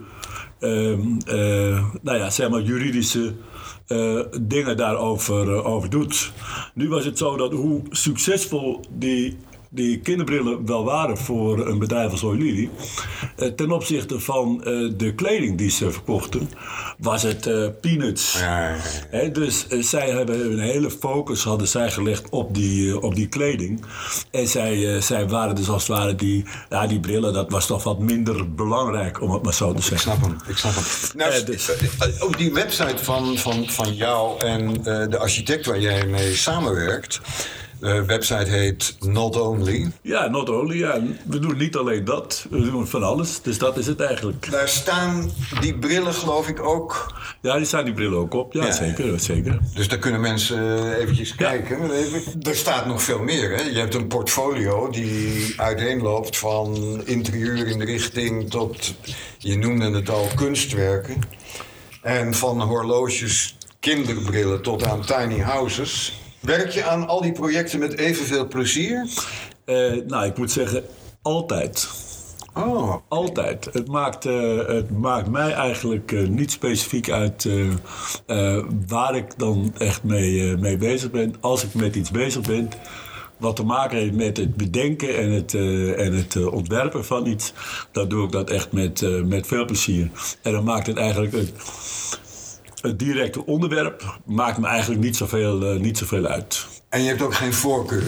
ehm, 0.60 1.00
eh, 1.26 1.84
nou 2.02 2.18
ja, 2.18 2.30
zeg 2.30 2.48
maar 2.50 2.60
juridische 2.60 3.32
eh, 3.92 4.40
dingen 4.40 4.76
daarover 4.76 5.54
eh, 5.54 5.66
over 5.66 5.90
doet. 5.90 6.32
Nu 6.74 6.88
was 6.88 7.04
het 7.04 7.18
zo 7.18 7.36
dat 7.36 7.52
hoe 7.52 7.82
succesvol 7.90 8.80
die 8.90 9.36
die 9.74 9.98
kinderbrillen 9.98 10.66
wel 10.66 10.84
waren 10.84 11.18
voor 11.18 11.66
een 11.66 11.78
bedrijf 11.78 12.10
als 12.10 12.22
O'Leary. 12.22 12.70
eh, 13.36 13.48
ten 13.48 13.70
opzichte 13.70 14.20
van 14.20 14.64
eh, 14.64 14.72
de 14.96 15.14
kleding 15.14 15.58
die 15.58 15.70
ze 15.70 15.90
verkochten, 15.90 16.50
was 16.98 17.22
het 17.22 17.46
eh, 17.46 17.66
peanuts. 17.80 18.32
Ja, 18.38 18.68
ja, 18.68 18.74
ja. 18.74 18.80
Hè, 19.10 19.30
dus 19.30 19.66
zij 19.68 20.10
hebben 20.10 20.52
een 20.52 20.58
hele 20.58 20.90
focus 20.90 21.44
hadden 21.44 21.68
zij 21.68 21.90
gelegd 21.90 22.28
op 22.30 22.54
die, 22.54 23.00
op 23.00 23.14
die 23.14 23.28
kleding. 23.28 23.84
En 24.30 24.48
zij, 24.48 25.00
zij 25.00 25.28
waren 25.28 25.54
dus 25.54 25.68
als 25.68 25.86
het 25.88 25.96
ware 25.96 26.14
die, 26.14 26.44
ja, 26.70 26.86
die 26.86 27.00
brillen, 27.00 27.32
dat 27.32 27.50
was 27.50 27.66
toch 27.66 27.82
wat 27.82 27.98
minder 27.98 28.54
belangrijk, 28.54 29.20
om 29.20 29.30
het 29.32 29.42
maar 29.42 29.54
zo 29.54 29.72
te 29.72 29.76
Ik 29.78 29.82
zeggen. 29.84 29.98
snap 30.10 30.20
hem, 30.22 30.36
ik 30.48 30.56
snap 30.56 30.74
hem. 30.74 30.84
Nou, 31.16 31.44
dus- 31.44 31.70
op 32.20 32.36
die 32.36 32.52
website 32.52 33.04
van, 33.04 33.38
van, 33.38 33.68
van 33.68 33.94
jou 33.94 34.40
en 34.40 34.82
de 35.10 35.18
architect 35.18 35.66
waar 35.66 35.80
jij 35.80 36.06
mee 36.06 36.34
samenwerkt... 36.34 37.20
De 37.82 38.04
website 38.04 38.50
heet 38.50 38.96
Not 39.00 39.36
Only. 39.40 39.90
Ja, 40.02 40.28
not 40.28 40.48
only. 40.48 40.76
Ja, 40.78 41.00
we 41.26 41.38
doen 41.38 41.56
niet 41.56 41.76
alleen 41.76 42.04
dat, 42.04 42.46
we 42.50 42.70
doen 42.70 42.86
van 42.86 43.02
alles. 43.02 43.40
Dus 43.42 43.58
dat 43.58 43.76
is 43.76 43.86
het 43.86 44.00
eigenlijk. 44.00 44.50
Daar 44.50 44.68
staan 44.68 45.30
die 45.60 45.78
brillen 45.78 46.14
geloof 46.14 46.48
ik 46.48 46.62
ook. 46.62 47.14
Ja, 47.40 47.56
die 47.56 47.66
staan 47.66 47.84
die 47.84 47.94
brillen 47.94 48.18
ook 48.18 48.34
op. 48.34 48.52
Ja, 48.52 48.64
Ja. 48.64 48.72
zeker, 48.72 49.20
zeker. 49.20 49.58
Dus 49.74 49.88
daar 49.88 49.98
kunnen 49.98 50.20
mensen 50.20 50.78
eh, 50.92 50.98
eventjes 51.02 51.34
kijken. 51.34 51.78
Er 52.42 52.56
staat 52.56 52.86
nog 52.86 53.02
veel 53.02 53.18
meer. 53.22 53.50
Hè? 53.56 53.62
Je 53.62 53.78
hebt 53.78 53.94
een 53.94 54.06
portfolio 54.06 54.90
die 54.90 55.54
uiteenloopt 55.56 56.38
van 56.38 57.00
interieurinrichting 57.04 58.50
tot, 58.50 58.94
je 59.38 59.56
noemde 59.56 59.90
het 59.90 60.10
al, 60.10 60.28
kunstwerken. 60.34 61.16
En 62.02 62.34
van 62.34 62.60
horloges, 62.60 63.56
kinderbrillen 63.80 64.62
tot 64.62 64.84
aan 64.84 65.04
tiny 65.04 65.38
houses. 65.40 66.20
Werk 66.42 66.70
je 66.70 66.84
aan 66.84 67.08
al 67.08 67.20
die 67.20 67.32
projecten 67.32 67.78
met 67.78 67.98
evenveel 67.98 68.48
plezier? 68.48 69.08
Eh, 69.64 69.92
nou, 70.06 70.26
ik 70.26 70.38
moet 70.38 70.50
zeggen, 70.50 70.84
altijd. 71.22 71.88
Oh, 72.54 72.94
Altijd. 73.08 73.68
Het 73.72 73.88
maakt, 73.88 74.24
eh, 74.24 74.66
het 74.66 74.90
maakt 74.90 75.28
mij 75.28 75.52
eigenlijk 75.52 76.12
eh, 76.12 76.28
niet 76.28 76.50
specifiek 76.50 77.10
uit 77.10 77.48
waar 78.86 79.16
ik 79.16 79.38
dan 79.38 79.74
echt 79.78 80.02
mee, 80.02 80.56
mee 80.56 80.76
bezig 80.76 81.10
ben. 81.10 81.34
Als 81.40 81.64
ik 81.64 81.74
met 81.74 81.96
iets 81.96 82.10
bezig 82.10 82.42
ben, 82.42 82.68
wat 83.36 83.56
te 83.56 83.64
maken 83.64 83.98
heeft 83.98 84.14
met 84.14 84.36
het 84.36 84.56
bedenken 84.56 85.16
en 85.16 85.30
het, 85.30 85.54
en 85.96 86.12
het 86.12 86.46
ontwerpen 86.46 87.04
van 87.04 87.26
iets, 87.26 87.52
dan 87.92 88.08
doe 88.08 88.24
ik 88.24 88.32
dat 88.32 88.50
echt 88.50 88.72
met, 88.72 89.24
met 89.26 89.46
veel 89.46 89.64
plezier. 89.64 90.10
En 90.42 90.52
dan 90.52 90.64
maakt 90.64 90.86
het 90.86 90.96
eigenlijk 90.96 91.32
het, 91.32 91.52
het 92.82 92.98
directe 92.98 93.46
onderwerp 93.46 94.18
maakt 94.24 94.58
me 94.58 94.66
eigenlijk 94.66 95.00
niet 95.00 95.16
zoveel, 95.16 95.62
eh, 95.64 95.80
niet 95.80 95.98
zoveel 95.98 96.26
uit. 96.26 96.66
en 96.88 97.02
je 97.02 97.08
hebt 97.08 97.22
ook 97.22 97.34
geen 97.34 97.52
voorkeur. 97.52 98.04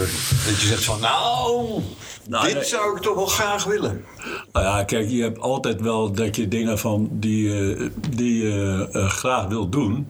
Dat 0.46 0.60
je 0.60 0.66
zegt 0.66 0.84
van, 0.84 1.00
nou, 1.00 1.82
Nou, 2.28 2.44
dit 2.44 2.54
nee. 2.54 2.64
zou 2.64 2.96
ik 2.96 3.02
toch 3.02 3.14
wel 3.14 3.26
graag 3.26 3.64
willen. 3.64 4.04
Nou 4.52 4.66
ja, 4.66 4.84
kijk, 4.84 5.08
je 5.10 5.22
hebt 5.22 5.40
altijd 5.40 5.80
wel 5.80 6.12
dat 6.12 6.36
je 6.36 6.48
dingen 6.48 6.78
van 6.78 7.08
die, 7.12 7.74
eh, 7.74 7.88
die 8.10 8.42
je 8.42 8.88
eh, 8.92 9.08
graag 9.08 9.46
wilt 9.46 9.72
doen. 9.72 10.06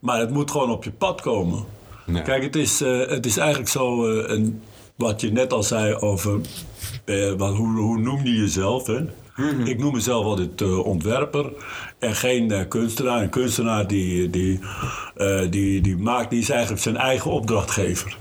Maar 0.00 0.20
het 0.20 0.30
moet 0.30 0.50
gewoon 0.50 0.70
op 0.70 0.84
je 0.84 0.90
pad 0.90 1.20
komen. 1.20 1.64
Ja. 2.06 2.20
Kijk, 2.20 2.42
het 2.42 2.56
is, 2.56 2.80
het 2.80 3.26
is 3.26 3.36
eigenlijk 3.36 3.70
zo, 3.70 4.06
een, 4.06 4.62
wat 4.96 5.20
je 5.20 5.32
net 5.32 5.52
al 5.52 5.62
zei 5.62 5.94
over, 5.94 6.40
wat, 7.36 7.54
hoe, 7.56 7.76
hoe 7.76 7.98
noem 7.98 8.24
je 8.24 8.34
jezelf? 8.34 8.86
Hè? 8.86 9.00
Ik 9.64 9.78
noem 9.78 9.92
mezelf 9.92 10.24
altijd 10.24 10.62
ontwerper 10.62 11.52
en 11.98 12.14
geen 12.14 12.50
eh, 12.50 12.68
kunstenaar. 12.68 13.22
Een 13.22 13.28
kunstenaar 13.28 13.86
die, 13.86 14.30
die, 14.30 14.60
eh, 15.16 15.40
die, 15.50 15.80
die, 15.80 15.96
maakt, 15.96 16.30
die 16.30 16.40
is 16.40 16.50
eigenlijk 16.50 16.82
zijn 16.82 16.96
eigen 16.96 17.30
opdrachtgever. 17.30 18.16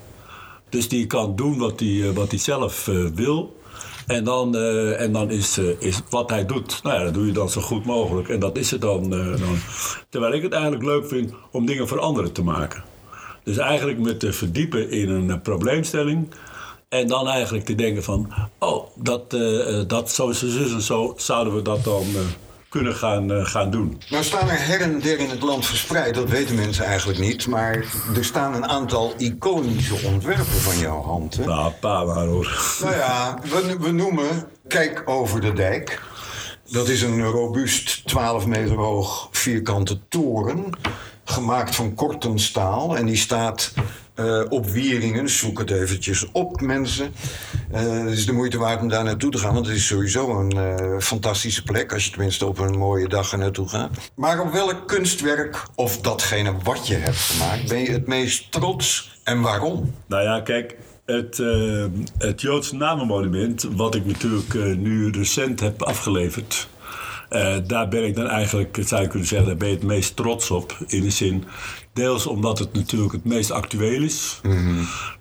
Dus 0.70 0.90
die 0.90 1.08
kan 1.08 1.36
doen 1.36 1.58
wat 1.58 1.80
hij 1.80 2.14
wat 2.14 2.30
hij 2.30 2.40
zelf 2.40 2.88
eh, 2.88 3.06
wil. 3.06 3.56
En 4.08 4.24
dan, 4.24 4.56
eh, 4.56 5.02
en 5.02 5.12
dan 5.12 5.32
is, 5.32 5.58
eh, 5.58 5.66
is 5.80 6.02
wat 6.10 6.30
hij 6.30 6.46
doet, 6.46 6.80
nou 6.84 6.98
ja, 6.98 7.04
dat 7.04 7.14
doe 7.14 7.26
je 7.26 7.32
dan 7.32 7.50
zo 7.50 7.62
goed 7.62 7.86
mogelijk. 7.86 8.30
En 8.30 8.40
dat 8.40 8.58
is 8.58 8.72
het 8.72 8.82
dan, 8.82 9.14
eh, 9.14 9.26
dan. 9.26 9.58
Terwijl 10.10 10.34
ik 10.34 10.42
het 10.42 10.52
eigenlijk 10.54 10.84
leuk 10.84 11.08
vind 11.08 11.34
om 11.52 11.66
dingen 11.66 11.88
voor 11.88 12.00
anderen 12.00 12.32
te 12.32 12.44
maken. 12.44 12.84
Dus 13.44 13.58
eigenlijk 13.58 14.00
me 14.00 14.18
te 14.18 14.34
verdiepen 14.34 14.90
in 14.92 15.10
een 15.10 15.30
eh, 15.32 15.42
probleemstelling. 15.42 16.28
En 16.90 17.08
dan 17.08 17.28
eigenlijk 17.28 17.66
te 17.66 17.76
denken 17.76 18.04
van, 18.04 18.34
oh, 18.60 18.86
dat, 18.96 19.34
eh, 19.34 19.80
eh, 19.80 19.88
dat 19.88 20.12
zo, 20.12 20.32
zo, 20.32 20.48
zo, 20.48 20.80
zo 20.80 21.14
zouden 21.18 21.56
we 21.56 21.62
dat 21.62 21.84
dan 21.84 22.02
eh, 22.02 22.22
kunnen 22.76 22.96
gaan, 22.96 23.32
eh, 23.32 23.46
gaan 23.46 23.72
doen. 23.72 24.02
Nou 24.10 24.24
staan 24.24 24.50
er 24.50 24.66
her 24.68 24.82
en 24.82 25.00
der 25.00 25.20
in 25.20 25.30
het 25.30 25.42
land 25.42 25.66
verspreid, 25.66 26.16
dat 26.16 26.30
weten 26.30 26.56
mensen 26.56 26.86
eigenlijk 26.86 27.20
niet. 27.20 27.48
Maar 27.48 27.86
er 28.16 28.26
staan 28.26 28.54
een 28.54 28.68
aantal 28.68 29.14
iconische 29.18 29.96
ontwerpen 30.06 30.46
van 30.46 30.78
jouw 30.78 31.02
hand. 31.02 31.38
Hè? 31.38 31.46
Nou, 31.46 31.72
pa 31.72 32.04
maar 32.04 32.26
hoor. 32.26 32.78
Nou 32.82 32.96
ja, 32.96 33.40
we, 33.44 33.78
we 33.80 33.92
noemen 33.92 34.48
Kijk 34.68 35.04
over 35.06 35.42
de 35.42 35.54
dijk. 35.54 36.02
Dat 36.70 36.88
is 36.88 37.02
een 37.02 37.24
robuust 37.24 38.08
12 38.08 38.46
meter 38.46 38.76
hoog 38.76 39.28
vierkante 39.32 40.00
toren. 40.08 40.70
Gemaakt 41.24 41.76
van 41.76 41.94
kortenstaal. 41.94 42.98
En 42.98 43.06
die 43.06 43.16
staat 43.16 43.74
eh, 44.16 44.42
op 44.50 44.66
Wieringen. 44.70 45.30
Zoek 45.30 45.60
het 45.60 45.72
eventjes 45.72 46.32
op, 46.32 46.62
mensen. 46.62 47.14
Eh, 47.72 48.04
het 48.04 48.12
is 48.12 48.26
de 48.26 48.32
moeite 48.32 48.58
waard 48.58 48.82
om 48.82 48.88
daar 48.88 49.04
naartoe 49.04 49.32
te 49.32 49.38
gaan. 49.38 49.54
Want 49.54 49.66
het 49.66 49.76
is 49.76 49.86
sowieso 49.86 50.40
een 50.40 50.52
eh, 50.52 51.00
fantastische 51.00 51.64
plek. 51.64 51.94
Als 51.94 52.06
je 52.06 52.12
tenminste 52.12 52.46
op 52.46 52.60
een 52.60 52.78
mooie 52.78 53.08
dag 53.08 53.32
er 53.32 53.38
naartoe 53.38 53.70
gaat. 53.70 54.12
Maar 54.16 54.42
op 54.42 54.52
welk 54.52 54.88
kunstwerk, 54.88 55.68
of 55.76 56.02
datgene 56.02 56.54
wat 56.64 56.88
je 56.88 56.96
hebt 56.96 57.18
gemaakt, 57.18 57.68
ben 57.68 57.80
je 57.80 57.92
het 57.92 58.08
meest 58.08 58.52
trots 58.52 59.20
en 59.24 59.42
waarom? 59.42 59.94
Nou 60.08 60.24
ja, 60.24 60.42
kijk, 60.42 60.76
het, 61.06 61.42
het 62.18 62.42
Joodse 62.42 62.76
namenmonument, 62.76 63.68
wat 63.72 63.96
ik 63.96 64.06
natuurlijk 64.06 64.54
nu 64.78 65.10
recent 65.10 65.60
heb 65.60 65.82
afgeleverd. 65.82 66.68
daar 67.68 67.88
ben 67.88 68.06
ik 68.06 68.16
dan 68.16 68.28
eigenlijk, 68.28 68.78
zou 68.86 69.02
je 69.02 69.08
kunnen 69.08 69.28
zeggen, 69.28 69.48
daar 69.48 69.58
ben 69.58 69.68
je 69.68 69.76
het 69.76 69.84
meest 69.84 70.16
trots 70.16 70.52
op. 70.52 70.78
In 70.88 71.02
de 71.02 71.12
zin, 71.12 71.44
deels 71.96 72.28
omdat 72.28 72.60
het 72.60 72.74
natuurlijk 72.74 73.14
het 73.14 73.26
meest 73.26 73.52
actueel 73.52 74.02
is. 74.02 74.42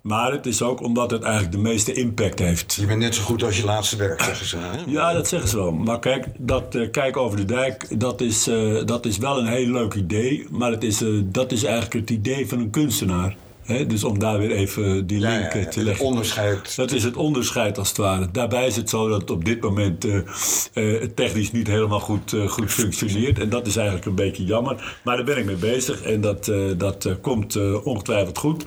Maar 0.03 0.33
het 0.33 0.47
is 0.47 0.63
ook 0.63 0.81
omdat 0.81 1.11
het 1.11 1.23
eigenlijk 1.23 1.53
de 1.53 1.63
meeste 1.63 1.93
impact 1.93 2.39
heeft. 2.39 2.75
Je 2.75 2.87
bent 2.87 2.99
net 2.99 3.15
zo 3.15 3.23
goed 3.23 3.43
als 3.43 3.57
je 3.57 3.65
laatste 3.65 3.97
werk, 3.97 4.23
zeggen 4.23 4.47
ze. 4.47 4.57
Hè? 4.57 4.83
Ja, 4.87 5.13
dat 5.13 5.29
zeggen 5.29 5.49
ze 5.49 5.57
wel. 5.57 5.73
Maar 5.73 5.99
kijk, 5.99 6.27
dat 6.39 6.75
eh, 6.75 6.91
kijken 6.91 7.21
over 7.21 7.37
de 7.37 7.45
dijk, 7.45 8.01
dat 8.01 8.21
is, 8.21 8.47
eh, 8.47 8.85
dat 8.85 9.07
is 9.07 9.19
wel 9.19 9.39
een 9.39 9.47
heel 9.47 9.71
leuk 9.71 9.95
idee. 9.95 10.47
Maar 10.51 10.71
het 10.71 10.85
is, 10.85 11.03
eh, 11.03 11.09
dat 11.25 11.53
is 11.53 11.65
eigenlijk 11.65 11.95
het 11.95 12.11
idee 12.11 12.49
van 12.49 12.59
een 12.59 12.71
kunstenaar. 12.71 13.37
Dus 13.67 14.05
om 14.05 14.19
daar 14.19 14.39
weer 14.39 14.51
even 14.51 15.07
die 15.07 15.21
link 15.21 15.33
ja, 15.33 15.49
eh, 15.51 15.63
ja, 15.63 15.69
te 15.69 15.79
het 15.79 15.87
leggen. 15.87 16.05
onderscheid. 16.05 16.77
Dat 16.77 16.93
is 16.93 17.05
het 17.05 17.17
onderscheid 17.17 17.79
als 17.79 17.89
het 17.89 17.97
ware. 17.97 18.31
Daarbij 18.33 18.67
is 18.67 18.77
het 18.77 18.91
zo 18.91 19.09
dat 19.09 19.21
het 19.21 19.31
op 19.31 19.45
dit 19.45 19.61
moment 19.61 20.05
eh, 20.05 20.17
eh, 20.17 21.01
het 21.01 21.17
technisch 21.17 21.53
niet 21.53 21.67
helemaal 21.67 22.01
goed, 22.01 22.37
goed 22.47 22.73
functioneert. 22.73 23.39
En 23.39 23.49
dat 23.49 23.67
is 23.67 23.77
eigenlijk 23.77 24.07
een 24.07 24.15
beetje 24.15 24.45
jammer. 24.45 24.99
Maar 25.05 25.17
daar 25.17 25.25
ben 25.25 25.39
ik 25.39 25.45
mee 25.45 25.57
bezig 25.57 26.03
en 26.03 26.21
dat, 26.21 26.53
dat 26.77 27.09
komt 27.21 27.83
ongetwijfeld 27.83 28.39
goed. 28.39 28.65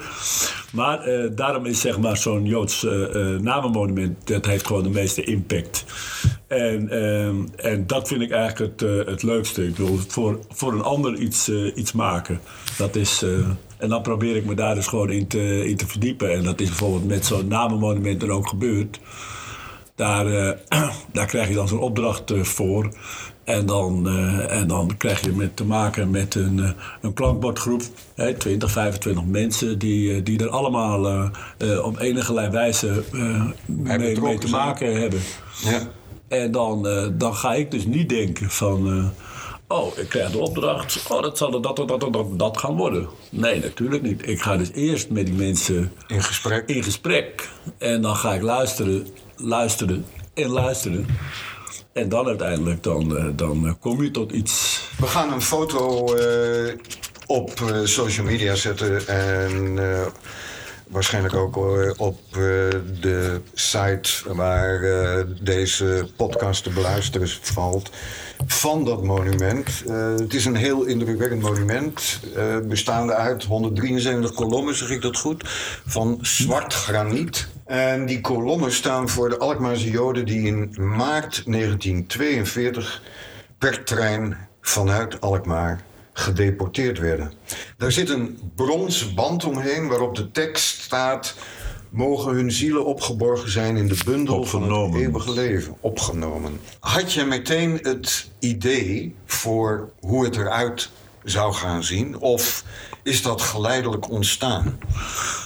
Maar 0.71 1.09
daarom 1.35 1.65
is 1.65 1.81
zeg 1.81 1.97
maar 1.97 2.17
zo'n 2.17 2.45
Joods 2.45 2.85
namenmonument, 3.41 4.27
dat 4.27 4.45
heeft 4.45 4.67
gewoon 4.67 4.83
de 4.83 4.89
meeste 4.89 5.23
impact. 5.23 5.85
En, 6.47 6.89
ehm, 6.89 7.35
en 7.55 7.87
dat 7.87 8.07
vind 8.07 8.21
ik 8.21 8.31
eigenlijk 8.31 8.71
het, 8.71 8.89
eh, 8.89 9.11
het 9.11 9.23
leukste. 9.23 9.67
Ik 9.67 9.77
wil 9.77 9.99
voor, 10.07 10.39
voor 10.49 10.73
een 10.73 10.83
ander 10.83 11.15
iets, 11.15 11.49
eh, 11.49 11.75
iets 11.75 11.91
maken. 11.91 12.39
Dat 12.77 12.95
is... 12.95 13.21
eh, 13.23 13.29
en 13.77 13.89
dan 13.89 14.01
probeer 14.01 14.35
ik 14.35 14.45
me 14.45 14.55
daar 14.55 14.75
dus 14.75 14.87
gewoon 14.87 15.09
in 15.09 15.27
te, 15.27 15.67
in 15.69 15.77
te 15.77 15.87
verdiepen. 15.87 16.33
En 16.33 16.43
dat 16.43 16.59
is 16.59 16.67
bijvoorbeeld 16.67 17.07
met 17.07 17.25
zo'n 17.25 17.47
namenmonument 17.47 18.23
er 18.23 18.31
ook 18.31 18.47
gebeurd. 18.47 18.99
Daar, 19.95 20.25
daar 21.13 21.25
krijg 21.25 21.47
je 21.47 21.53
dan 21.53 21.67
zo'n 21.67 21.79
opdracht 21.79 22.33
voor. 22.41 22.89
En 23.43 23.65
dan, 23.65 24.09
en 24.49 24.67
dan 24.67 24.97
krijg 24.97 25.21
je 25.21 25.31
met 25.31 25.55
te 25.55 25.65
maken 25.65 26.09
met 26.09 26.35
een, 26.35 26.73
een 27.01 27.13
klankbordgroep. 27.13 27.81
Hè, 28.15 28.33
20, 28.33 28.71
25 28.71 29.25
mensen 29.25 29.79
die, 29.79 30.23
die 30.23 30.39
er 30.39 30.49
allemaal 30.49 31.31
op 31.83 31.99
enige 31.99 32.49
wijze 32.51 33.03
mee, 33.65 34.19
mee 34.19 34.37
te 34.37 34.49
maken 34.49 34.99
hebben. 34.99 35.19
Ja. 35.63 35.81
En 36.27 36.51
dan, 36.51 36.87
eh, 36.87 37.07
dan 37.13 37.35
ga 37.35 37.53
ik 37.53 37.71
dus 37.71 37.85
niet 37.85 38.09
denken 38.09 38.49
van... 38.49 38.87
eh, 39.67 39.77
oh, 39.77 39.97
ik 39.97 40.09
krijg 40.09 40.31
de 40.31 40.37
opdracht. 40.37 41.05
Oh, 41.11 41.21
dat 41.21 41.37
zal 41.37 41.51
dat, 41.51 41.63
dat, 41.63 41.87
dat, 41.87 42.13
dat, 42.13 42.39
dat 42.39 42.57
gaan 42.57 42.75
worden. 42.75 43.07
Nee, 43.31 43.59
natuurlijk 43.59 44.01
niet. 44.01 44.27
Ik 44.27 44.41
ga 44.41 44.57
dus 44.57 44.71
eerst 44.71 45.09
met 45.09 45.25
die 45.25 45.35
mensen 45.35 45.91
In 46.07 46.23
gesprek. 46.23 46.67
in 46.69 46.83
gesprek. 46.83 47.49
En 47.77 48.01
dan 48.01 48.15
ga 48.15 48.33
ik 48.33 48.41
luisteren, 48.41 49.07
luisteren 49.35 50.05
en 50.33 50.49
luisteren. 50.49 51.05
En 51.93 52.09
dan 52.09 52.27
uiteindelijk 52.27 52.83
dan, 52.83 53.17
eh, 53.17 53.25
dan 53.35 53.77
kom 53.79 54.03
je 54.03 54.11
tot 54.11 54.31
iets. 54.31 54.81
We 54.97 55.07
gaan 55.07 55.33
een 55.33 55.41
foto 55.41 56.13
op 57.27 57.51
social 57.83 58.25
media 58.25 58.55
zetten 58.55 59.07
en 59.07 59.79
waarschijnlijk 60.89 61.35
ook 61.35 61.57
eh, 61.57 61.91
op 61.97 62.19
eh, 62.31 62.39
de 63.01 63.41
site 63.53 64.09
waar 64.33 64.83
eh, 64.83 65.25
deze 65.41 66.07
podcast 66.15 66.63
te 66.63 66.69
beluisteren 66.69 67.27
valt 67.41 67.89
van 68.45 68.85
dat 68.85 69.03
monument. 69.03 69.83
Het 70.19 70.33
is 70.33 70.45
een 70.45 70.55
heel 70.55 70.83
indrukwekkend 70.83 71.41
monument, 71.41 72.19
bestaande 72.67 73.13
uit 73.13 73.43
173 73.43 74.33
kolommen, 74.33 74.75
zeg 74.75 74.89
ik 74.89 75.01
dat 75.01 75.17
goed, 75.17 75.43
van 75.85 76.17
zwart 76.21 76.73
graniet. 76.73 77.47
En 77.65 78.05
die 78.05 78.21
kolommen 78.21 78.71
staan 78.71 79.09
voor 79.09 79.29
de 79.29 79.37
Alkmaarse 79.37 79.89
Joden 79.89 80.25
die 80.25 80.47
in 80.47 80.75
maart 80.77 81.43
1942 81.45 83.01
per 83.57 83.83
trein 83.83 84.37
vanuit 84.61 85.21
Alkmaar 85.21 85.83
gedeporteerd 86.17 86.99
werden. 86.99 87.31
Daar 87.77 87.91
zit 87.91 88.09
een 88.09 88.39
bronzen 88.55 89.15
band 89.15 89.45
omheen 89.45 89.87
waarop 89.87 90.15
de 90.15 90.31
tekst 90.31 90.81
staat... 90.81 91.35
mogen 91.89 92.33
hun 92.33 92.51
zielen 92.51 92.85
opgeborgen 92.85 93.51
zijn 93.51 93.77
in 93.77 93.87
de 93.87 93.97
bundel 94.05 94.43
van 94.43 94.63
het 94.63 94.95
eeuwige 94.95 95.33
leven. 95.33 95.75
Opgenomen. 95.79 96.59
Had 96.79 97.13
je 97.13 97.23
meteen 97.23 97.79
het 97.81 98.29
idee 98.39 99.15
voor 99.25 99.89
hoe 99.99 100.23
het 100.23 100.35
eruit 100.35 100.89
zou 101.23 101.53
gaan 101.53 101.83
zien? 101.83 102.19
Of 102.19 102.63
is 103.03 103.21
dat 103.21 103.41
geleidelijk 103.41 104.09
ontstaan? 104.09 104.79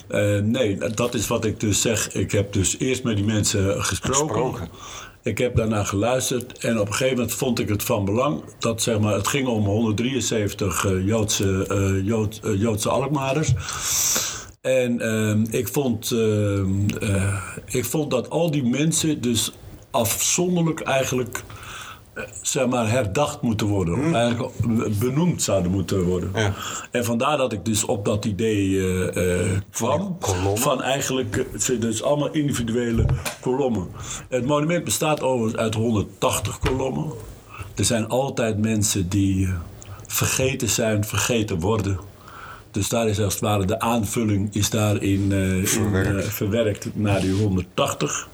Eh, 0.08 0.40
nee, 0.40 0.78
dat 0.78 1.14
is 1.14 1.28
wat 1.28 1.46
ik 1.46 1.60
dus 1.60 1.82
zeg. 1.82 2.14
Ik 2.14 2.32
heb 2.32 2.54
dus 2.54 2.80
eerst 2.80 3.04
met 3.04 3.16
die 3.16 3.26
mensen 3.26 3.84
gesproken. 3.84 4.20
Gesproken. 4.20 4.70
Ik 5.24 5.38
heb 5.38 5.56
daarna 5.56 5.84
geluisterd 5.84 6.58
en 6.58 6.80
op 6.80 6.88
een 6.88 6.94
gegeven 6.94 7.18
moment 7.18 7.36
vond 7.36 7.60
ik 7.60 7.70
het 7.70 7.84
van 7.84 8.06
belang 8.06 8.44
dat 8.60 8.82
zeg 8.82 9.00
maar, 9.00 9.14
het 9.14 9.28
ging 9.28 9.48
om 9.48 9.66
173 9.66 10.86
eh, 10.86 11.06
Joodse, 11.06 11.66
eh, 11.68 12.06
Jood, 12.06 12.40
eh, 12.44 12.60
Joodse. 12.60 12.90
En 14.62 15.00
ehm, 15.00 15.46
ik, 15.50 15.68
vond, 15.68 16.12
ehm, 16.12 16.90
eh, 17.00 17.44
ik 17.66 17.86
vond 17.86 18.12
dat 18.12 18.30
al 18.30 18.52
die 18.52 18.64
mensen 18.64 19.22
dus 19.22 19.52
afzonderlijk 19.92 20.80
eigenlijk 20.80 21.44
zeg 22.42 22.68
maar, 22.68 22.90
herdacht 22.90 23.42
moeten 23.42 23.68
worden. 23.68 24.16
Eigenlijk 24.16 24.54
benoemd 25.00 25.42
zouden 25.42 25.72
moeten 25.72 26.04
worden. 26.04 26.32
Ja. 26.36 26.54
En 26.92 27.06
vandaar 27.06 27.38
dat 27.38 27.54
ik 27.54 27.66
dus 27.66 27.86
op 27.86 28.06
dat 28.06 28.26
idee 28.26 28.80
eh, 28.80 29.42
eh, 29.42 29.62
kwam. 29.72 30.18
kolommen? 30.20 30.58
Van 30.58 30.82
eigenlijk, 30.82 31.38
eh, 31.38 31.44
het 31.52 31.64
zijn 31.64 31.80
dus 31.80 32.04
allemaal 32.04 32.32
individuele 32.32 33.06
kolommen. 33.42 33.88
Het 34.30 34.46
monument 34.46 34.84
bestaat 34.84 35.22
overigens 35.22 35.62
uit 35.62 35.74
180 35.74 36.60
kolommen. 36.60 37.12
Er 37.76 37.86
zijn 37.86 38.08
altijd 38.08 38.58
mensen 38.58 39.10
die 39.10 39.46
eh, 39.48 39.54
vergeten 40.08 40.70
zijn, 40.70 41.04
vergeten 41.06 41.60
worden. 41.60 42.00
Dus 42.72 42.90
daar 42.90 43.08
is 43.08 43.20
als 43.20 43.34
het 43.34 43.42
ware 43.42 43.66
de 43.66 43.80
aanvulling 43.80 44.56
is 44.56 44.70
daarin 44.70 45.32
eh, 45.32 45.58
in, 45.58 45.68
Verwerkt. 45.68 46.26
eh, 46.26 46.32
verwerkt 46.32 46.90
naar 46.94 47.22
die 47.22 47.34
180. 47.34 48.28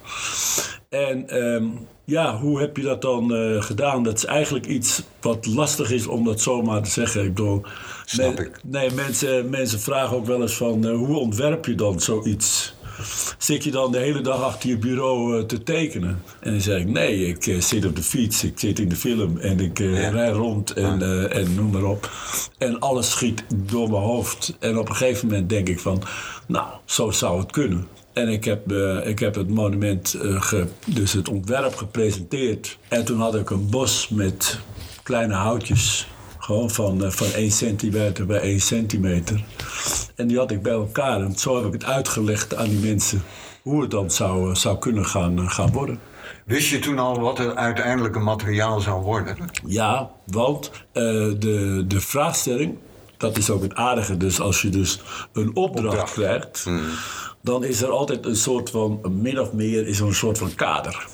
En 0.90 1.30
ehm, 1.30 1.66
ja, 2.10 2.38
hoe 2.40 2.60
heb 2.60 2.78
je 2.78 2.84
dat 2.84 3.02
dan 3.02 3.34
eh, 3.36 3.62
gedaan? 3.62 4.04
Dat 4.04 4.18
is 4.18 4.26
eigenlijk 4.26 4.66
iets 4.66 5.02
wat 5.22 5.46
lastig 5.46 5.92
is 5.92 6.08
om 6.08 6.24
dat 6.24 6.42
zomaar 6.42 6.82
te 6.84 6.89
zeggen. 6.89 7.22
Ik 7.24 7.34
bedoel, 7.34 7.62
Snap 8.06 8.36
men- 8.36 8.46
ik. 8.46 8.60
Nee, 8.63 8.91
mensen, 8.91 9.50
mensen 9.50 9.80
vragen 9.80 10.17
ook 10.17 10.26
wel 10.26 10.41
eens 10.41 10.54
van 10.54 10.86
eh, 10.86 10.96
hoe 10.96 11.17
ontwerp 11.17 11.65
je 11.65 11.76
dan 11.76 12.00
zoiets? 12.00 12.76
Zit 13.38 13.63
je 13.63 13.72
dan 13.72 13.91
de 13.91 13.98
hele 13.98 14.22
dag 14.22 14.41
achter 14.41 14.70
je 14.70 14.78
bureau 14.78 15.38
eh, 15.39 15.43
te 15.46 15.63
tekenen? 15.63 16.22
En 16.39 16.52
dan 16.52 16.62
zeg 16.62 16.80
ik, 16.82 16.88
nee, 16.88 17.26
ik 17.28 17.56
zit 17.63 17.86
op 17.86 17.96
de 17.96 18.04
fiets, 18.04 18.43
ik 18.43 18.60
zit 18.60 18.80
in 18.80 18.89
de 18.89 18.96
film 18.96 19.38
en 19.38 19.60
ik 19.60 19.78
Ja. 19.80 20.10
rij 20.10 20.30
rond 20.30 20.74
en, 20.74 21.02
en 21.32 21.56
noem 21.56 21.72
maar 21.72 21.84
op. 21.84 22.12
En 22.58 22.80
alles 22.80 23.12
schiet 23.12 23.43
door 23.56 23.89
mijn 23.89 24.04
hoofd. 24.04 24.56
En 24.60 24.78
op 24.78 24.89
een 24.89 24.96
gegeven 24.96 25.28
moment 25.28 25.50
denk 25.50 25.70
ik 25.70 25.80
van, 25.80 26.02
nou, 26.48 26.67
zo 26.86 27.12
zou 27.12 27.39
het 27.39 27.52
kunnen. 27.52 27.88
En 28.17 28.27
ik 28.30 28.43
heb, 28.45 28.71
eh, 28.71 29.08
ik 29.08 29.19
heb 29.19 29.36
het 29.36 29.49
monument, 29.49 30.13
eh, 30.13 30.41
ge- 30.41 30.67
dus 30.86 31.13
het 31.13 31.30
ontwerp 31.30 31.75
gepresenteerd. 31.75 32.77
En 32.88 33.06
toen 33.06 33.19
had 33.19 33.36
ik 33.36 33.49
een 33.49 33.69
bos 33.69 34.10
met 34.10 34.60
kleine 35.03 35.34
houtjes. 35.34 36.08
Gewoon 36.39 36.69
van, 36.69 37.03
eh, 37.03 37.12
van 37.12 37.27
1 37.36 37.51
centimeter 37.51 38.25
bij 38.25 38.43
1 38.43 38.60
centimeter. 38.62 39.43
En 40.15 40.27
die 40.27 40.38
had 40.38 40.51
ik 40.51 40.62
bij 40.62 40.71
elkaar. 40.73 41.21
En 41.21 41.36
zo 41.36 41.56
heb 41.56 41.65
ik 41.65 41.73
het 41.73 41.86
uitgelegd 41.86 42.56
aan 42.56 42.69
die 42.69 42.80
mensen. 42.80 43.23
Hoe 43.62 43.82
het 43.82 43.91
dan 43.91 44.12
zou, 44.12 44.56
zou 44.56 44.77
kunnen 44.77 45.06
gaan, 45.06 45.49
gaan 45.51 45.71
worden. 45.71 45.99
Wist 46.45 46.69
je 46.69 46.80
toen 46.80 46.99
al 46.99 47.19
wat 47.19 47.38
het 47.38 47.56
uiteindelijke 47.56 48.19
materiaal 48.19 48.80
zou 48.80 49.01
worden? 49.03 49.38
Ja, 49.65 50.10
want 50.25 50.71
de, 50.93 51.84
de 51.88 52.01
vraagstelling, 52.01 52.77
dat 53.17 53.38
is 53.38 53.49
ook 53.49 53.62
het 53.62 53.75
aardige. 53.75 54.17
Dus 54.17 54.39
als 54.39 54.62
je 54.62 54.69
dus 54.69 55.01
een 55.34 55.56
opdracht, 55.56 55.88
Opdracht. 55.88 56.13
krijgt, 56.13 56.65
dan 57.41 57.63
is 57.63 57.82
er 57.82 57.89
altijd 57.89 58.26
een 58.26 58.36
soort 58.36 58.69
van, 58.69 59.02
min 59.21 59.39
of 59.39 59.54
meer, 59.54 59.88
is 59.88 60.00
er 60.00 60.08
een 60.08 60.13
soort 60.13 60.38
van 60.38 60.56
kader. 60.56 61.08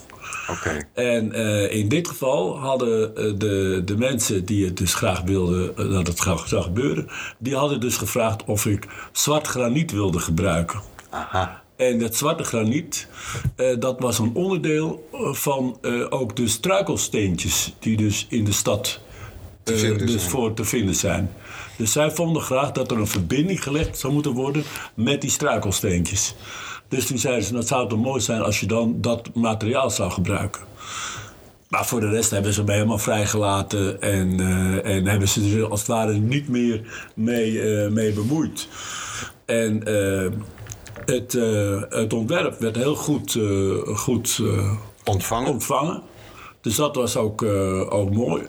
Oké. 0.50 0.88
En 0.94 1.32
eh, 1.32 1.80
in 1.80 1.88
dit 1.88 2.08
geval 2.08 2.60
hadden 2.60 3.16
eh, 3.16 3.32
de, 3.38 3.82
de 3.86 3.98
mensen 3.98 4.46
die 4.46 4.66
het 4.66 4.78
dus 4.78 4.94
graag 4.94 5.22
wilden 5.22 5.78
eh, 5.78 5.92
dat 5.92 6.08
het 6.08 6.20
graag 6.20 6.48
zou 6.48 6.64
gebeuren, 6.64 7.08
die 7.38 7.56
hadden 7.56 7.80
dus 7.80 7.98
gevraagd 7.98 8.44
of 8.46 8.66
ik 8.66 8.88
zwart 9.12 9.48
graniet 9.48 9.92
wilde 9.92 10.20
gebruiken. 10.20 10.82
Aha. 11.10 11.62
En 11.76 12.00
dat 12.00 12.16
zwarte 12.16 12.44
graniet, 12.44 13.08
dat 13.80 14.00
was 14.00 14.20
een 14.20 14.32
onderdeel 14.34 15.10
van 15.32 15.78
ook 16.10 16.36
de 16.36 16.48
struikelsteentjes 16.48 17.74
die 17.80 17.98
dus 17.98 18.26
in 18.30 18.44
de 18.44 18.52
stad 18.52 19.00
dus 19.64 20.24
voor 20.24 20.54
te 20.54 20.64
vinden 20.64 20.96
zijn. 20.96 21.32
Dus 21.84 21.92
zij 21.92 22.12
vonden 22.12 22.42
graag 22.42 22.72
dat 22.72 22.92
er 22.92 22.98
een 22.98 23.08
verbinding 23.08 23.64
gelegd 23.64 24.00
zou 24.00 24.14
moeten 24.14 24.32
worden 24.32 24.64
met 24.94 25.22
die 25.22 25.30
struikelsteentjes. 25.30 26.36
Dus 26.88 27.06
toen 27.06 27.18
zeiden 27.18 27.44
ze, 27.44 27.50
nou, 27.50 27.60
het 27.60 27.70
zou 27.70 27.90
toch 27.90 28.00
mooi 28.00 28.22
zijn 28.22 28.42
als 28.42 28.60
je 28.60 28.66
dan 28.66 29.02
dat 29.02 29.34
materiaal 29.34 29.90
zou 29.90 30.12
gebruiken. 30.12 30.62
Maar 31.70 31.86
voor 31.86 32.00
de 32.00 32.10
rest 32.10 32.32
hebben 32.32 32.54
ze 32.54 32.64
me 32.64 32.72
helemaal 32.72 32.98
vrijgelaten 32.98 34.02
en, 34.02 34.40
eh, 34.40 34.96
en 34.96 35.08
hebben 35.08 35.28
ze 35.28 35.58
er 35.58 35.70
als 35.70 35.80
het 35.80 35.90
ware 35.90 36.14
niet 36.14 36.48
meer 36.48 37.10
mee, 37.16 37.62
eh, 37.62 37.92
mee 37.92 38.14
bemoeid. 38.14 38.68
En 39.46 39.84
eh, 39.84 40.32
het, 41.06 41.34
het 41.90 42.14
ontwerp 42.14 42.60
werd 42.60 42.76
heel 42.76 42.96
goed, 42.96 43.40
goed 43.86 44.42
Ontvangen? 45.04 45.52
ontvangen. 45.52 46.02
Dus 46.62 46.76
dat 46.76 46.96
was 46.96 47.16
ook, 47.16 47.44
ook 47.90 48.12
mooi. 48.12 48.44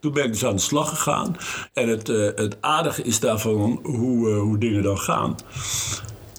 Toen 0.00 0.12
ben 0.12 0.24
ik 0.24 0.32
dus 0.32 0.44
aan 0.44 0.56
de 0.56 0.60
slag 0.60 0.88
gegaan. 0.88 1.36
En 1.72 1.88
het, 1.88 2.08
eh, 2.08 2.16
het 2.34 2.56
aardige 2.60 3.02
is 3.02 3.20
daarvan 3.20 3.80
hoe, 3.82 4.30
eh, 4.30 4.38
hoe 4.40 4.58
dingen 4.58 4.82
dan 4.82 4.98
gaan. 4.98 5.36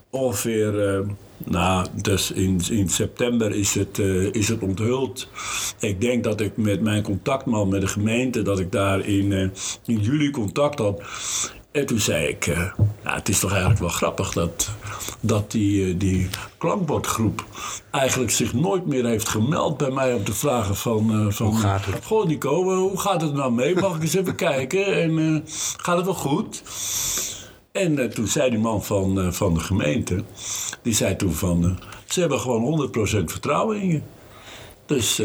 Ongeveer, 0.10 0.88
eh, 0.88 1.00
nou, 1.38 1.88
dus 2.02 2.32
in, 2.32 2.62
in 2.69 2.89
september 2.89 3.52
is 3.52 3.74
het, 3.74 3.98
is 4.32 4.48
het 4.48 4.62
onthuld. 4.62 5.28
Ik 5.80 6.02
denk 6.02 6.24
dat 6.24 6.41
ik 6.41 6.58
met 6.58 6.82
mijn 6.82 7.04
contactman 7.04 7.69
met 7.69 7.82
de 7.82 7.88
gemeente, 7.88 8.41
dat 8.41 8.60
ik 8.60 8.72
daar 8.72 9.06
in, 9.06 9.52
in 9.86 10.00
juli 10.00 10.32
contact 10.32 10.80
had. 10.80 11.02
En 11.71 11.86
toen 11.86 11.99
zei 11.99 12.27
ik, 12.27 12.47
eh, 12.47 12.58
nou, 13.03 13.17
het 13.17 13.29
is 13.29 13.39
toch 13.39 13.49
eigenlijk 13.49 13.79
wel 13.79 13.89
grappig 13.89 14.34
dat, 14.34 14.69
dat 15.19 15.51
die, 15.51 15.89
eh, 15.89 15.99
die 15.99 16.29
klankbordgroep 16.58 17.45
eigenlijk 17.91 18.32
zich 18.32 18.53
nooit 18.53 18.86
meer 18.86 19.05
heeft 19.05 19.29
gemeld 19.29 19.77
bij 19.77 19.91
mij 19.91 20.13
om 20.13 20.23
te 20.23 20.34
vragen 20.34 20.75
van... 20.75 21.12
eh, 21.12 21.34
van 21.34 21.47
Hoe 21.47 21.60
gaat 21.60 21.86
het? 21.86 22.05
Goh 22.05 22.25
Nico, 22.25 22.63
hoe 22.77 22.99
gaat 22.99 23.21
het 23.21 23.34
nou 23.34 23.51
mee? 23.51 23.75
Mag 23.75 23.95
ik 23.95 24.01
eens 24.01 24.13
even 24.13 24.36
kijken? 24.36 24.86
En 24.86 25.43
gaat 25.77 25.95
het 25.97 26.05
wel 26.05 26.15
goed? 26.15 26.63
En 27.71 28.13
toen 28.13 28.27
zei 28.27 28.49
die 28.49 28.60
man 28.60 28.84
van, 28.84 29.34
van 29.34 29.53
de 29.53 29.60
gemeente, 29.60 30.23
die 30.82 30.93
zei 30.93 31.15
toen 31.15 31.34
van... 31.34 31.79
ze 32.05 32.19
hebben 32.19 32.39
gewoon 32.39 32.89
100% 32.97 32.99
vertrouwen 33.25 33.82
in 33.82 33.88
je. 33.88 34.01
Dus 34.86 35.21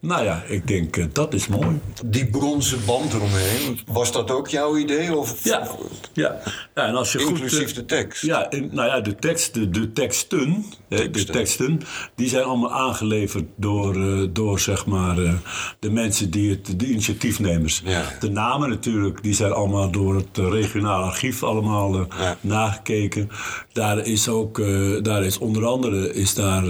Nou 0.00 0.24
ja, 0.24 0.42
ik 0.46 0.66
denk, 0.68 0.96
eh, 0.96 1.04
dat 1.12 1.34
is 1.34 1.46
mooi. 1.46 1.80
Die 2.04 2.26
bronzen 2.26 2.78
band 2.86 3.12
eromheen, 3.14 3.78
was 3.86 4.12
dat 4.12 4.30
ook 4.30 4.48
jouw 4.48 4.76
idee? 4.76 5.16
Of 5.16 5.44
Ja, 5.44 5.68
ja. 6.12 6.40
ja 6.74 6.86
en 6.86 6.94
als 6.94 7.12
je 7.12 7.18
inclusief 7.20 7.58
goed... 7.58 7.68
eh, 7.70 7.74
de 7.74 7.84
tekst? 7.84 8.22
Ja, 8.22 8.48
nou 8.70 8.88
ja, 8.88 9.00
de, 9.00 9.14
tekst, 9.14 9.54
de, 9.54 9.70
de 9.70 9.92
teksten, 9.92 10.64
de 10.88 11.24
Teksten. 11.24 11.80
die 12.14 12.28
zijn 12.28 12.44
allemaal 12.44 12.72
aangeleverd 12.72 13.44
door, 13.56 13.94
eh, 13.96 14.28
door 14.32 14.58
zeg 14.60 14.86
maar, 14.86 15.18
eh, 15.18 15.32
de 15.78 15.90
mensen 15.90 16.30
die 16.30 16.50
het, 16.50 16.80
de 16.80 16.86
initiatiefnemers. 16.86 17.82
Ja. 17.84 18.02
De 18.20 18.30
namen 18.30 18.68
natuurlijk, 18.68 19.22
die 19.22 19.34
zijn 19.34 19.52
allemaal 19.52 19.90
door 19.90 20.14
het 20.14 20.36
regionaal 20.36 21.02
archief 21.02 21.42
allemaal 21.42 21.94
Ja. 21.96 22.36
nagekeken. 22.40 23.28
Daar 23.72 23.98
is 23.98 24.28
ook, 24.28 24.56
daar 25.04 25.24
is 25.24 25.38
onder 25.38 25.64
andere 25.66 26.12
is 26.14 26.34
daar 26.34 26.64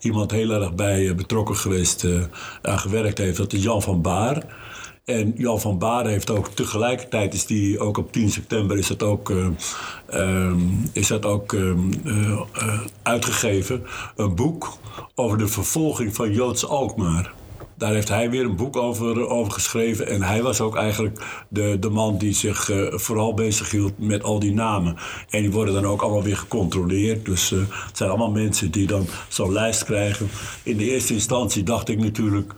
iemand 0.00 0.30
heel 0.30 0.50
erg 0.50 0.74
bij 0.74 1.14
betrokken 1.14 1.56
geweest, 1.56 2.06
aan 2.62 2.78
gewerkt 2.78 3.18
heeft. 3.18 3.36
Dat 3.36 3.52
is 3.52 3.62
Jan 3.62 3.82
van 3.82 4.02
Baar. 4.02 4.44
En 5.04 5.32
Jan 5.36 5.60
van 5.60 5.78
Baar 5.78 6.06
heeft 6.06 6.30
ook 6.30 6.48
tegelijkertijd 6.48 7.34
is 7.34 7.46
die 7.46 7.78
ook 7.78 7.98
op 7.98 8.12
10 8.12 8.30
september 8.30 8.78
is 8.78 8.86
dat 8.86 9.02
ook, 9.02 9.30
eh, 9.30 9.46
ehm, 10.06 10.58
is 10.92 11.06
dat 11.06 11.24
ook 11.24 11.52
ehm, 11.52 11.92
eh, 12.04 12.40
eh, 12.52 12.80
uitgegeven. 13.02 13.86
Een 14.16 14.34
boek 14.34 14.72
over 15.14 15.38
de 15.38 15.46
vervolging 15.46 16.14
van 16.14 16.32
Joods 16.32 16.66
Alkmaar. 16.66 17.32
Daar 17.80 17.92
heeft 17.92 18.08
hij 18.08 18.30
weer 18.30 18.44
een 18.44 18.56
boek 18.56 18.76
over, 18.76 19.28
over 19.28 19.52
geschreven. 19.52 20.06
En 20.06 20.22
hij 20.22 20.42
was 20.42 20.60
ook 20.60 20.76
eigenlijk 20.76 21.44
de, 21.48 21.76
de 21.80 21.88
man 21.88 22.18
die 22.18 22.32
zich 22.32 22.70
eh, 22.70 22.86
vooral 22.90 23.34
bezighield 23.34 23.98
met 23.98 24.22
al 24.22 24.38
die 24.38 24.52
namen. 24.52 24.96
En 25.30 25.40
die 25.40 25.50
worden 25.50 25.74
dan 25.74 25.86
ook 25.86 26.02
allemaal 26.02 26.22
weer 26.22 26.36
gecontroleerd. 26.36 27.24
Dus 27.24 27.52
eh, 27.52 27.58
het 27.86 27.96
zijn 27.96 28.08
allemaal 28.08 28.30
mensen 28.30 28.70
die 28.70 28.86
dan 28.86 29.06
zo'n 29.28 29.52
lijst 29.52 29.84
krijgen. 29.84 30.28
In 30.62 30.76
de 30.76 30.90
eerste 30.90 31.12
instantie 31.12 31.62
dacht 31.62 31.88
ik 31.88 31.98
natuurlijk 31.98 32.52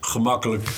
gemakkelijk. 0.00 0.68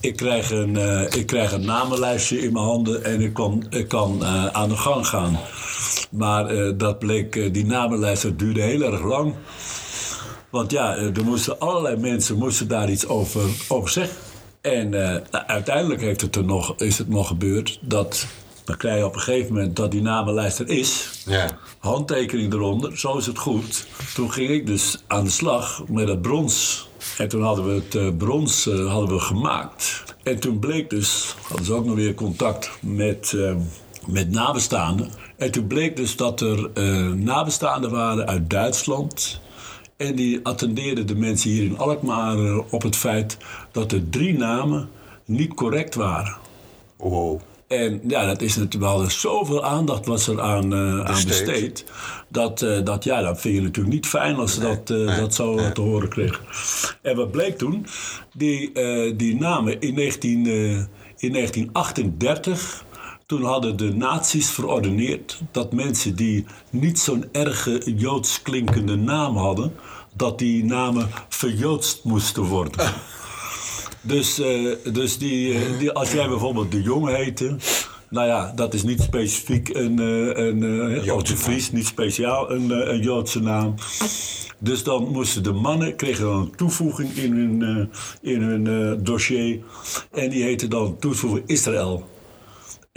Ik 0.00 0.16
krijg 0.16 0.50
een, 0.50 0.76
eh, 0.76 1.18
ik 1.18 1.26
krijg 1.26 1.52
een 1.52 1.64
namenlijstje 1.64 2.40
in 2.40 2.52
mijn 2.52 2.64
handen 2.64 3.04
en 3.04 3.20
ik 3.20 3.34
kan, 3.34 3.64
kan 3.88 4.22
eh, 4.22 4.46
aan 4.46 4.68
de 4.68 4.76
gang 4.76 5.06
gaan. 5.06 5.38
Maar 6.10 6.46
eh, 6.46 6.72
dat 6.76 6.98
bleek, 6.98 7.36
eh, 7.36 7.52
die 7.52 7.66
namenlijst 7.66 8.22
dat 8.22 8.38
duurde 8.38 8.60
heel 8.60 8.82
erg 8.82 9.02
lang. 9.02 9.34
Want 10.50 10.70
ja, 10.70 10.96
eh, 10.96 11.16
er 11.16 11.24
moesten 11.24 11.58
allerlei 11.58 11.96
mensen 11.96 12.36
moesten 12.36 12.68
daar 12.68 12.90
iets 12.90 13.06
over, 13.06 13.42
over 13.68 13.90
zeggen. 13.90 14.16
En 14.60 14.94
eh, 14.94 15.22
nou, 15.30 15.46
uiteindelijk 15.46 16.00
heeft 16.00 16.20
het 16.20 16.36
er 16.36 16.44
nog, 16.44 16.74
is 16.76 16.98
het 16.98 17.08
nog 17.08 17.26
gebeurd 17.26 17.78
dat... 17.82 18.26
Dan 18.64 18.76
krijg 18.76 18.98
je 18.98 19.06
op 19.06 19.14
een 19.14 19.20
gegeven 19.20 19.54
moment 19.54 19.76
dat 19.76 19.90
die 19.90 20.02
namenlijst 20.02 20.58
er 20.58 20.68
is 20.68 21.22
Ja. 21.26 21.48
handtekening 21.78 22.52
eronder, 22.52 22.98
zo 22.98 23.16
is 23.16 23.26
het 23.26 23.38
goed. 23.38 23.86
Toen 24.14 24.32
ging 24.32 24.50
ik 24.50 24.66
dus 24.66 25.02
aan 25.06 25.24
de 25.24 25.30
slag 25.30 25.82
met 25.88 26.08
het 26.08 26.22
brons. 26.22 26.88
En 27.18 27.28
toen 27.28 27.42
hadden 27.42 27.66
we 27.66 27.74
het 27.74 27.94
eh, 27.94 28.08
brons 28.16 28.64
hadden 28.64 29.08
we 29.08 29.20
gemaakt. 29.20 30.04
En 30.22 30.40
toen 30.40 30.58
bleek 30.58 30.90
dus, 30.90 31.34
hadden 31.42 31.66
ze 31.66 31.72
ook 31.72 31.84
nog 31.84 31.94
weer 31.94 32.14
contact 32.14 32.70
met, 32.80 33.36
met 34.06 34.30
nabestaanden. 34.30 35.10
En 35.36 35.50
toen 35.50 35.66
bleek 35.66 35.96
dus 35.96 36.16
dat 36.16 36.40
er 36.40 36.70
nabestaanden 37.16 37.90
waren 37.90 38.26
uit 38.26 38.50
Duitsland. 38.50 39.40
En 39.98 40.14
die 40.14 40.40
attendeerden 40.42 41.06
de 41.06 41.14
mensen 41.16 41.50
hier 41.50 41.64
in 41.64 41.78
Alkmaar 41.78 42.38
eh, 42.38 42.58
op 42.70 42.82
het 42.82 42.96
feit 42.96 43.36
dat 43.72 43.92
er 43.92 44.08
drie 44.08 44.38
namen 44.38 44.88
niet 45.24 45.54
correct 45.54 45.94
waren. 45.94 46.36
Wow. 46.96 47.40
En 47.68 48.00
ja, 48.06 48.26
dat 48.26 48.42
is 48.42 48.56
natuurlijk 48.56 48.92
wel 48.92 49.02
er 49.02 49.10
zoveel 49.10 49.64
aandacht 49.64 50.06
was 50.06 50.28
er 50.28 50.40
aan, 50.40 50.72
eh, 50.72 51.00
aan 51.00 51.24
Besteed. 51.26 51.84
Dat, 52.28 52.62
eh, 52.62 52.84
dat, 52.84 53.04
ja, 53.04 53.22
dat 53.22 53.40
vind 53.40 53.54
je 53.54 53.60
natuurlijk 53.60 53.94
niet 53.94 54.06
fijn 54.06 54.36
als 54.36 54.54
ze 54.54 54.60
dat, 54.60 54.90
eh, 54.90 55.18
dat 55.18 55.34
zo 55.34 55.72
te 55.72 55.80
horen 55.80 56.08
kregen. 56.08 56.40
En 57.02 57.16
wat 57.16 57.30
bleek 57.30 57.58
toen? 57.58 57.86
Die, 58.34 58.72
eh, 58.72 59.12
die 59.16 59.36
namen 59.36 59.80
in, 59.80 59.94
19, 59.94 60.46
eh, 60.46 60.70
in 61.16 61.32
1938. 61.32 62.84
Toen 63.28 63.44
hadden 63.44 63.76
de 63.76 63.94
nazi's 63.94 64.50
verordeneerd 64.50 65.40
dat 65.50 65.72
mensen 65.72 66.16
die 66.16 66.46
niet 66.70 66.98
zo'n 66.98 67.24
erge 67.32 67.94
joods 67.96 68.42
klinkende 68.42 68.96
naam 68.96 69.36
hadden, 69.36 69.72
dat 70.14 70.38
die 70.38 70.64
namen 70.64 71.08
verjoodst 71.28 72.04
moesten 72.04 72.42
worden. 72.42 72.86
Dus, 74.00 74.38
eh, 74.38 74.76
dus 74.92 75.18
die, 75.18 75.54
eh, 75.54 75.78
die, 75.78 75.92
als 75.92 76.12
jij 76.12 76.28
bijvoorbeeld 76.28 76.72
de 76.72 76.82
Jong 76.82 77.08
heette. 77.16 77.56
Nou 78.10 78.26
ja, 78.26 78.52
dat 78.54 78.74
is 78.74 78.82
niet 78.82 79.00
specifiek 79.00 79.68
een, 79.68 79.98
eh, 79.98 80.46
een 80.46 81.02
Joodse 81.04 81.36
Vries, 81.36 81.72
niet 81.72 81.86
speciaal 81.86 82.50
een, 82.50 82.90
een 82.90 83.02
Joodse 83.02 83.40
naam. 83.40 83.74
Dus 84.58 84.82
dan 84.82 85.08
moesten 85.08 85.42
de 85.42 85.52
mannen, 85.52 85.96
kregen 85.96 86.24
dan 86.24 86.40
een 86.40 86.56
toevoeging 86.56 87.10
in 87.16 87.32
hun, 87.32 87.90
in 88.20 88.42
hun 88.42 89.04
dossier. 89.04 89.60
En 90.10 90.30
die 90.30 90.42
heette 90.42 90.68
dan 90.68 90.98
toevoeging 90.98 91.42
Israël. 91.46 92.16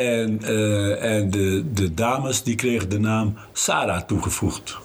En, 0.02 0.44
eh, 0.44 1.16
en 1.16 1.32
de, 1.32 1.64
de 1.74 1.94
dames 1.94 2.44
die 2.44 2.56
kregen 2.56 2.90
de 2.90 3.00
naam 3.00 3.34
Sarah 3.54 4.02
toegevoegd. 4.02 4.78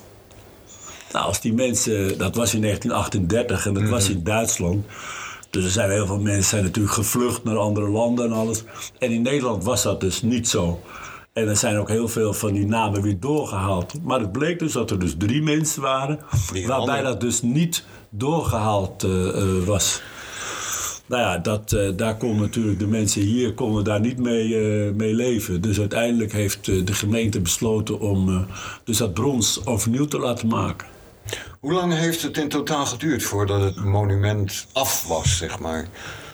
Nou, 1.13 1.27
als 1.27 1.41
die 1.41 1.53
mensen, 1.53 2.19
dat 2.19 2.37
was 2.37 2.55
in 2.55 2.61
1938 2.61 3.67
en 3.67 3.75
dat 3.75 3.89
was 3.89 4.09
in 4.11 4.25
Duitsland. 4.25 4.87
Dus 5.51 5.65
er 5.65 5.71
zijn 5.71 5.91
heel 5.91 6.07
veel 6.07 6.21
mensen 6.21 6.45
zijn 6.45 6.65
natuurlijk 6.65 6.95
gevlucht 6.95 7.45
naar 7.45 7.57
andere 7.57 7.89
landen 7.89 8.25
en 8.25 8.33
alles. 8.33 8.65
En 8.99 9.11
in 9.11 9.23
Nederland 9.23 9.65
was 9.65 9.83
dat 9.83 10.01
dus 10.01 10.23
niet 10.23 10.49
zo. 10.49 10.81
En 11.33 11.49
er 11.49 11.57
zijn 11.57 11.77
ook 11.77 11.89
heel 11.89 12.09
veel 12.09 12.33
van 12.33 12.53
die 12.53 12.67
namen 12.67 13.03
weer 13.03 13.21
doorgehaald. 13.21 14.03
Maar 14.03 14.21
het 14.21 14.33
bleek 14.33 14.59
dus 14.59 14.73
dat 14.73 14.91
er 14.91 14.99
dus 14.99 15.15
drie 15.19 15.43
mensen 15.43 15.83
waren... 15.83 16.19
Waarbij 16.67 17.03
dat 17.03 17.21
dus 17.21 17.43
niet 17.43 17.85
doorgehaald 18.11 19.05
eh, 19.05 19.29
eh, 19.29 19.65
was. 19.65 20.03
Nou 21.07 21.23
ja, 21.23 21.39
dat, 21.39 21.73
eh, 21.73 21.89
daar 21.97 22.17
konden 22.17 22.41
natuurlijk 22.41 22.79
de 22.79 22.87
mensen 22.87 23.23
hier 23.23 23.55
konden 23.55 23.85
daar 23.85 24.01
niet 24.01 24.19
mee, 24.19 24.55
eh, 24.59 24.93
mee 24.93 25.15
leven. 25.15 25.61
Dus 25.61 25.79
uiteindelijk 25.79 26.33
heeft 26.33 26.69
eh, 26.69 26.85
de 26.85 26.95
gemeente 26.95 27.41
besloten 27.41 28.01
om 28.01 28.47
dus 28.85 28.97
dat 28.97 29.15
brons 29.15 29.67
overnieuw 29.67 30.05
te 30.05 30.19
laten 30.19 30.49
maken. 30.49 30.87
Hoe 31.61 31.73
lang 31.73 31.95
heeft 31.95 32.23
het 32.23 32.37
in 32.37 32.49
totaal 32.49 32.87
geduurd 32.87 33.23
voordat 33.23 33.61
het 33.61 33.85
monument 33.85 34.67
af 34.73 35.07
was, 35.07 35.37
zeg 35.37 35.59
maar? 35.59 35.89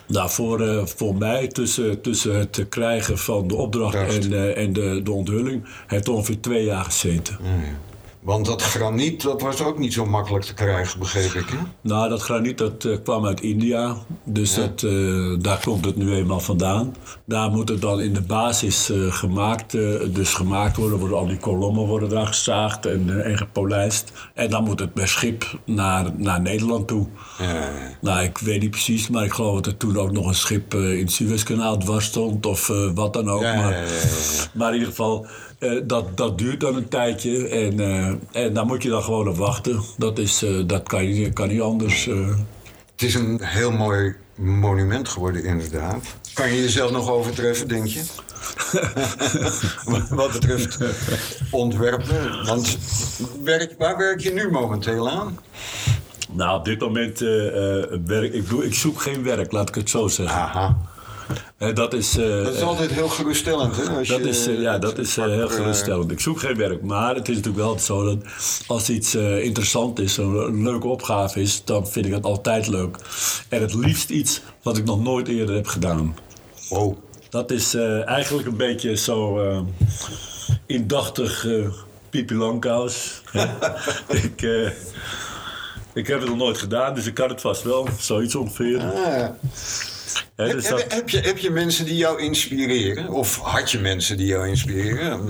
Nou, 0.07 0.31
voor, 0.31 0.89
voor 0.89 1.15
mij, 1.15 1.49
tussen, 1.49 2.01
tussen 2.01 2.39
het 2.39 2.67
krijgen 2.69 3.19
van 3.19 3.49
de 3.49 3.55
opdracht 3.55 3.97
en, 3.97 4.57
en 4.57 4.73
de, 4.73 5.01
de 5.05 5.13
onthulling, 5.13 5.65
heeft 5.87 6.09
ongeveer 6.09 6.41
twee 6.41 6.65
jaar 6.65 6.85
gezeten. 6.85 7.37
Want 8.23 8.47
dat 8.47 8.63
graniet, 8.63 9.23
dat 9.23 9.43
was 9.43 9.63
ook 9.63 9.79
niet 9.79 9.93
zo 9.93 10.07
makkelijk 10.07 10.45
te 10.45 10.55
krijgen, 10.55 10.99
begreep 10.99 11.33
ik. 11.33 11.49
Hè? 11.49 11.57
Nou, 11.81 12.09
dat 12.09 12.23
graniet 12.23 12.59
dat, 12.59 12.85
eh, 12.85 12.97
kwam 13.03 13.27
uit 13.27 13.41
India. 13.41 13.97
Dus 14.25 14.55
dat, 14.55 14.83
eh, 14.83 14.93
daar 15.39 15.61
komt 15.65 15.85
het 15.85 15.97
nu 15.97 16.15
eenmaal 16.15 16.41
vandaan. 16.41 16.95
Daar 17.25 17.51
moet 17.51 17.69
het 17.69 17.81
dan 17.81 18.01
in 18.01 18.13
de 18.13 18.23
basis 18.23 18.91
eh, 18.91 19.13
gemaakt, 19.13 19.71
dus 20.15 20.35
gemaakt 20.35 20.77
worden. 20.77 20.99
worden. 20.99 21.19
Al 21.19 21.27
die 21.27 21.39
kolommen 21.39 21.87
worden 21.87 22.09
daar 22.09 22.27
gezaagd 22.27 22.87
en, 22.87 23.25
en 23.25 23.39
gepolijst. 23.39 24.13
En 24.35 24.51
dan 24.51 24.65
moet 24.65 24.81
het 24.81 24.93
per 24.93 25.09
schip 25.09 25.59
naar, 25.65 26.11
naar 26.17 26.41
Nederland 26.41 26.89
toe. 26.89 27.07
Ja. 27.39 27.71
Nou, 28.01 28.23
ik 28.23 28.39
weet 28.39 28.61
niet 28.61 28.71
precies, 28.71 29.09
maar 29.09 29.25
ik 29.25 29.33
geloof 29.33 29.55
dat 29.55 29.67
er 29.67 29.77
toen 29.77 29.97
ook 29.97 30.13
nog 30.13 30.27
een 30.27 30.35
schip 30.35 30.75
in 30.75 30.99
het 30.99 31.13
Suezkanaal 31.13 31.79
dwars 31.79 32.05
stond. 32.05 32.47
Of 32.47 32.71
wat 32.95 33.13
dan 33.13 33.31
ook. 33.31 33.43
Maar, 33.43 33.73
ja. 33.73 33.85
maar 34.55 34.69
in 34.69 34.75
ieder 34.75 34.89
geval, 34.89 35.27
eh, 35.63 35.81
dat, 35.85 36.17
dat 36.17 36.39
duurt 36.39 36.61
dan 36.61 36.77
een 36.77 36.89
tijdje. 36.89 37.49
En, 37.49 37.81
eh, 37.81 38.43
en 38.45 38.53
daar 38.55 38.67
moet 38.67 38.83
je 38.83 38.89
dan 38.89 39.03
gewoon 39.03 39.29
op 39.29 39.37
wachten. 39.37 39.81
Dat, 39.97 40.19
is, 40.19 40.43
eh, 40.43 40.63
dat 40.67 40.83
kan, 40.83 41.05
niet- 41.09 41.33
kan 41.33 41.49
niet 41.49 41.61
anders. 41.61 42.05
Het 42.05 43.03
is 43.03 43.15
een 43.15 43.41
heel 43.43 43.71
mooi 43.73 44.15
monument 44.35 45.09
geworden, 45.09 45.45
inderdaad. 45.45 46.05
Kan 46.35 46.49
je 46.53 46.61
jezelf 46.63 46.91
nog 46.91 47.11
overtreffen, 47.11 47.69
denk 47.69 47.87
je? 47.87 48.03
Wat 50.17 50.33
betreft 50.33 50.79
ontwerpen. 51.51 52.47
Want 52.47 52.79
werk, 53.45 53.75
waar 53.79 53.97
werk 53.97 54.21
je 54.21 54.33
nu 54.33 54.51
momenteel 54.51 55.11
aan? 55.11 55.39
Nou, 56.33 56.59
op 56.59 56.65
dit 56.65 56.81
moment 56.81 57.19
werk 58.07 58.33
ik, 58.33 58.49
doe, 58.49 58.65
ik 58.67 58.75
zoek 58.75 59.01
geen 59.01 59.23
werk, 59.23 59.53
laat 59.53 59.69
ik 59.69 59.75
het 59.75 59.91
zo 59.91 60.09
zeggen. 60.09 60.37
Aha. 60.41 60.77
Eh, 61.59 61.75
dat 61.75 61.93
is, 61.95 62.17
eh, 62.17 62.43
Dat 62.45 62.55
is 62.55 62.63
altijd 62.63 62.91
heel 62.91 63.09
geruststellend, 63.09 63.77
hè? 63.77 63.83
Als 63.97 64.09
Dat 64.09 64.19
je, 64.19 64.29
is, 64.29 64.47
eh, 64.47 64.61
ja, 64.61 64.79
dat 64.79 64.99
is 64.99 65.17
eh, 65.17 65.25
heel 65.25 65.49
eh, 65.49 65.55
geruststellend. 65.55 66.11
Ik 66.11 66.21
zoek 66.21 66.41
geen 66.41 66.57
werk, 66.57 66.83
maar 66.83 67.15
het 67.15 67.29
is 67.29 67.37
natuurlijk 67.37 67.65
wel 67.65 67.79
zo 67.79 68.05
dat 68.05 68.17
als 68.67 68.89
iets 68.91 69.15
eh, 69.15 69.45
interessant 69.45 69.99
is, 69.99 70.17
een 70.17 70.63
leuke 70.63 70.87
opgave 70.87 71.41
is, 71.41 71.65
dan 71.65 71.89
vind 71.89 72.07
ik 72.07 72.13
het 72.13 72.25
altijd 72.25 72.67
leuk. 72.67 72.97
En 73.49 73.61
het 73.61 73.75
liefst 73.75 74.11
iets 74.11 74.41
wat 74.63 74.77
ik 74.77 74.85
nog 74.85 75.03
nooit 75.03 75.29
eerder 75.29 75.55
heb 75.55 75.67
gedaan. 75.67 76.17
Oh, 76.71 76.97
Dat 77.31 77.51
is 77.51 77.75
eh, 77.75 78.09
eigenlijk 78.09 78.49
een 78.49 78.57
beetje 78.57 78.97
zo 78.97 79.39
eh, 79.41 79.61
indachtig 80.67 81.47
eh 81.47 81.67
Pipi 82.11 82.35
Langkous. 82.35 83.23
ik, 84.23 84.43
eh, 84.43 84.71
ik 85.95 86.07
heb 86.07 86.21
het 86.21 86.29
nog 86.29 86.39
nooit 86.39 86.59
gedaan, 86.59 86.95
dus 86.95 87.07
ik 87.07 87.15
kan 87.15 87.29
het 87.29 87.41
vast 87.41 87.63
wel. 87.63 87.89
Zoiets 87.99 88.35
ongeveer. 88.35 88.81
ah. 88.81 89.29
Heb, 90.37 90.51
dus 90.53 90.69
heb- 90.69 90.79
dat- 90.79 90.93
heb 90.93 91.09
je, 91.11 91.19
heb 91.21 91.39
je 91.39 91.51
mensen 91.51 91.85
die 91.85 91.97
jou 91.97 92.21
inspireren? 92.23 93.09
Of 93.09 93.39
had 93.39 93.71
je 93.71 93.79
mensen 93.79 94.17
die 94.17 94.27
jou 94.27 94.49
inspireren? 94.49 95.25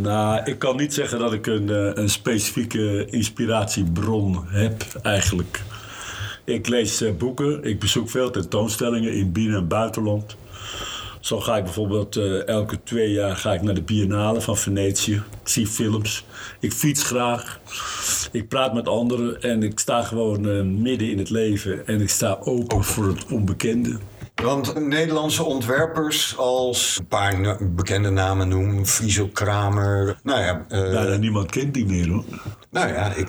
Nou, 0.00 0.40
ik 0.44 0.58
kan 0.58 0.76
niet 0.76 0.94
zeggen 0.94 1.18
dat 1.18 1.32
ik 1.32 1.46
een, 1.46 1.70
eh, 1.70 1.90
een 1.94 2.10
specifieke 2.10 3.06
inspiratiebron 3.10 4.44
heb, 4.48 4.84
eigenlijk. 5.02 5.62
Ik 6.44 6.68
lees 6.68 7.00
eh, 7.00 7.12
boeken, 7.18 7.64
ik 7.64 7.78
bezoek 7.80 8.10
veel 8.10 8.30
tentoonstellingen 8.30 9.12
in 9.14 9.32
binnen- 9.32 9.58
en 9.58 9.68
buitenland. 9.68 10.36
Zo 11.20 11.40
ga 11.40 11.56
ik 11.56 11.64
bijvoorbeeld 11.64 12.16
eh, 12.16 12.46
elke 12.48 12.82
twee 12.82 13.10
jaar 13.10 13.36
ga 13.36 13.52
ik 13.52 13.62
naar 13.62 13.74
de 13.74 13.82
Biennale 13.82 14.40
van 14.40 14.56
Venetië. 14.56 15.14
Ik 15.14 15.48
zie 15.48 15.66
films. 15.66 16.24
Ik 16.60 16.72
fiets 16.72 17.02
graag. 17.02 17.60
Ik 18.32 18.48
praat 18.48 18.74
met 18.74 18.88
anderen 18.88 19.42
en 19.42 19.62
ik 19.62 19.78
sta 19.78 20.02
gewoon 20.02 20.48
eh, 20.48 20.62
midden 20.62 21.10
in 21.10 21.18
het 21.18 21.30
leven. 21.30 21.86
En 21.86 22.00
ik 22.00 22.10
sta 22.10 22.38
open 22.40 22.84
voor 22.84 23.06
het 23.06 23.26
onbekende. 23.26 23.98
Want 24.42 24.86
Nederlandse 24.88 25.44
ontwerpers 25.44 26.36
als 26.36 26.96
een 26.98 27.06
paar 27.06 27.58
bekende 27.74 28.10
namen 28.10 28.48
noem, 28.48 28.86
Friso 28.86 29.28
Kramer. 29.32 30.18
Nou 30.22 30.40
ja, 30.40 30.64
eh, 30.68 30.80
Bijna 30.90 31.16
niemand 31.16 31.50
kent 31.50 31.74
die 31.74 31.86
meer 31.86 32.08
hoor. 32.08 32.24
nou 32.70 32.88
ja, 32.88 33.14
ik, 33.14 33.28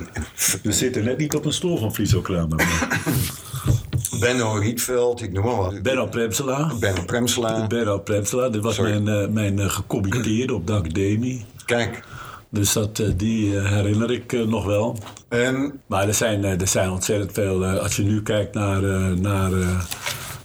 We 0.64 0.72
zitten 0.72 1.04
net 1.04 1.18
niet 1.18 1.36
op 1.36 1.46
een 1.46 1.54
stoel 1.54 1.78
van 1.78 1.94
Friso 1.94 2.22
Kramer. 2.22 2.64
Benno 4.20 4.54
Rietveld, 4.54 5.22
ik 5.22 5.32
noem 5.32 5.46
maar 5.46 5.56
wat. 5.56 5.82
Benno 5.82 6.06
Premsela. 6.08 6.72
Benno 6.80 7.04
Premsela. 7.06 7.68
Benno 7.68 8.00
Premsela, 8.00 8.50
dit 8.50 8.62
was 8.64 8.76
Sorry. 8.76 9.00
mijn, 9.02 9.24
eh, 9.24 9.30
mijn 9.30 9.60
eh, 9.60 9.70
gecommitteerde 9.70 10.54
op 10.54 10.68
de 10.68 10.74
academie. 10.74 11.46
Kijk, 11.66 12.04
Dus 12.50 12.74
dat, 12.74 13.00
eh, 13.00 13.08
die 13.18 13.60
herinner 13.60 14.12
ik 14.12 14.32
nog 14.48 14.66
wel. 14.66 14.98
en 15.30 15.80
Maar 15.88 16.08
er 16.08 16.14
zijn, 16.14 16.44
er 16.44 16.68
zijn 16.68 16.90
ontzettend 16.90 17.32
veel. 17.32 17.66
als 17.66 17.96
je 17.96 18.04
nu 18.04 18.22
kijkt 18.24 18.54
naar, 18.54 18.82
naar, 19.20 19.52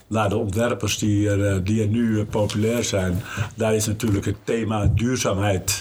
naar 0.07 0.29
de 0.29 0.37
ontwerpers 0.37 0.97
die 0.97 1.29
er, 1.29 1.63
die 1.63 1.81
er 1.81 1.87
nu 1.87 2.25
populair 2.25 2.83
zijn, 2.83 3.21
daar 3.55 3.75
is 3.75 3.85
natuurlijk 3.85 4.25
het 4.25 4.35
thema 4.43 4.91
duurzaamheid. 4.95 5.79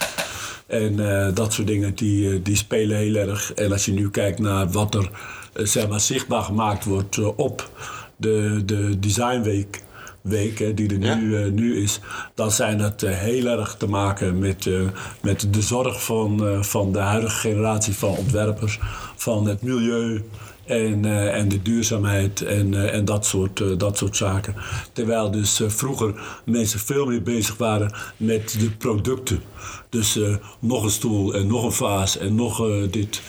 En 0.67 0.97
dat 1.35 1.53
soort 1.53 1.67
dingen 1.67 1.95
die, 1.95 2.43
die 2.43 2.57
spelen 2.57 2.97
heel 2.97 3.15
erg. 3.15 3.53
En 3.55 3.73
als 3.73 3.85
je 3.85 3.93
nu 3.93 4.11
kijkt 4.11 4.39
naar 4.39 4.71
wat 4.71 4.95
er 4.95 5.11
zeg 5.57 5.89
maar, 5.89 6.01
zichtbaar 6.01 6.43
gemaakt 6.43 6.85
wordt 6.85 7.17
eh, 7.19 7.39
op 7.39 7.71
de, 8.17 8.63
de 8.65 8.99
designweek. 8.99 9.85
Week, 10.21 10.59
hè, 10.59 10.75
die 10.75 10.89
er 10.95 11.01
Ja. 11.01 11.15
nu, 11.15 11.37
eh, 11.45 11.51
nu 11.53 11.83
is, 11.83 12.01
dan 12.35 12.51
zijn 12.51 12.79
dat 12.79 13.03
eh, 13.03 13.19
heel 13.19 13.47
erg 13.47 13.75
te 13.79 13.87
maken 13.87 14.39
met, 14.39 14.67
eh, 14.67 14.81
met 15.23 15.49
de 15.51 15.63
zorg 15.63 16.05
van, 16.05 16.47
eh, 16.47 16.63
van 16.63 16.93
de 16.93 16.99
huidige 16.99 17.37
generatie 17.39 17.95
van 17.95 18.09
ontwerpers, 18.17 18.79
van 19.17 19.47
het 19.47 19.63
milieu 19.63 20.25
en, 20.67 21.05
eh, 21.05 21.35
en 21.39 21.49
de 21.49 21.63
duurzaamheid 21.63 22.41
en, 22.41 22.75
eh, 22.75 22.95
en 22.95 23.05
dat, 23.05 23.27
soort, 23.27 23.61
eh, 23.61 23.67
dat 23.77 23.99
soort 23.99 24.17
zaken. 24.17 24.55
Terwijl 24.93 25.31
dus 25.31 25.61
vroeger 25.67 26.15
mensen 26.45 26.81
veel 26.81 27.07
meer 27.07 27.23
bezig 27.23 27.57
waren 27.57 27.93
met 28.17 28.57
de 28.59 28.71
producten. 28.71 29.41
Dus 29.89 30.19
nog 30.59 30.85
een 30.85 30.91
stoel 30.91 31.35
en 31.35 31.47
nog 31.47 31.65
een 31.65 31.73
vaas 31.73 32.19
en 32.19 32.35
nog 32.35 32.63
dit. 32.91 33.21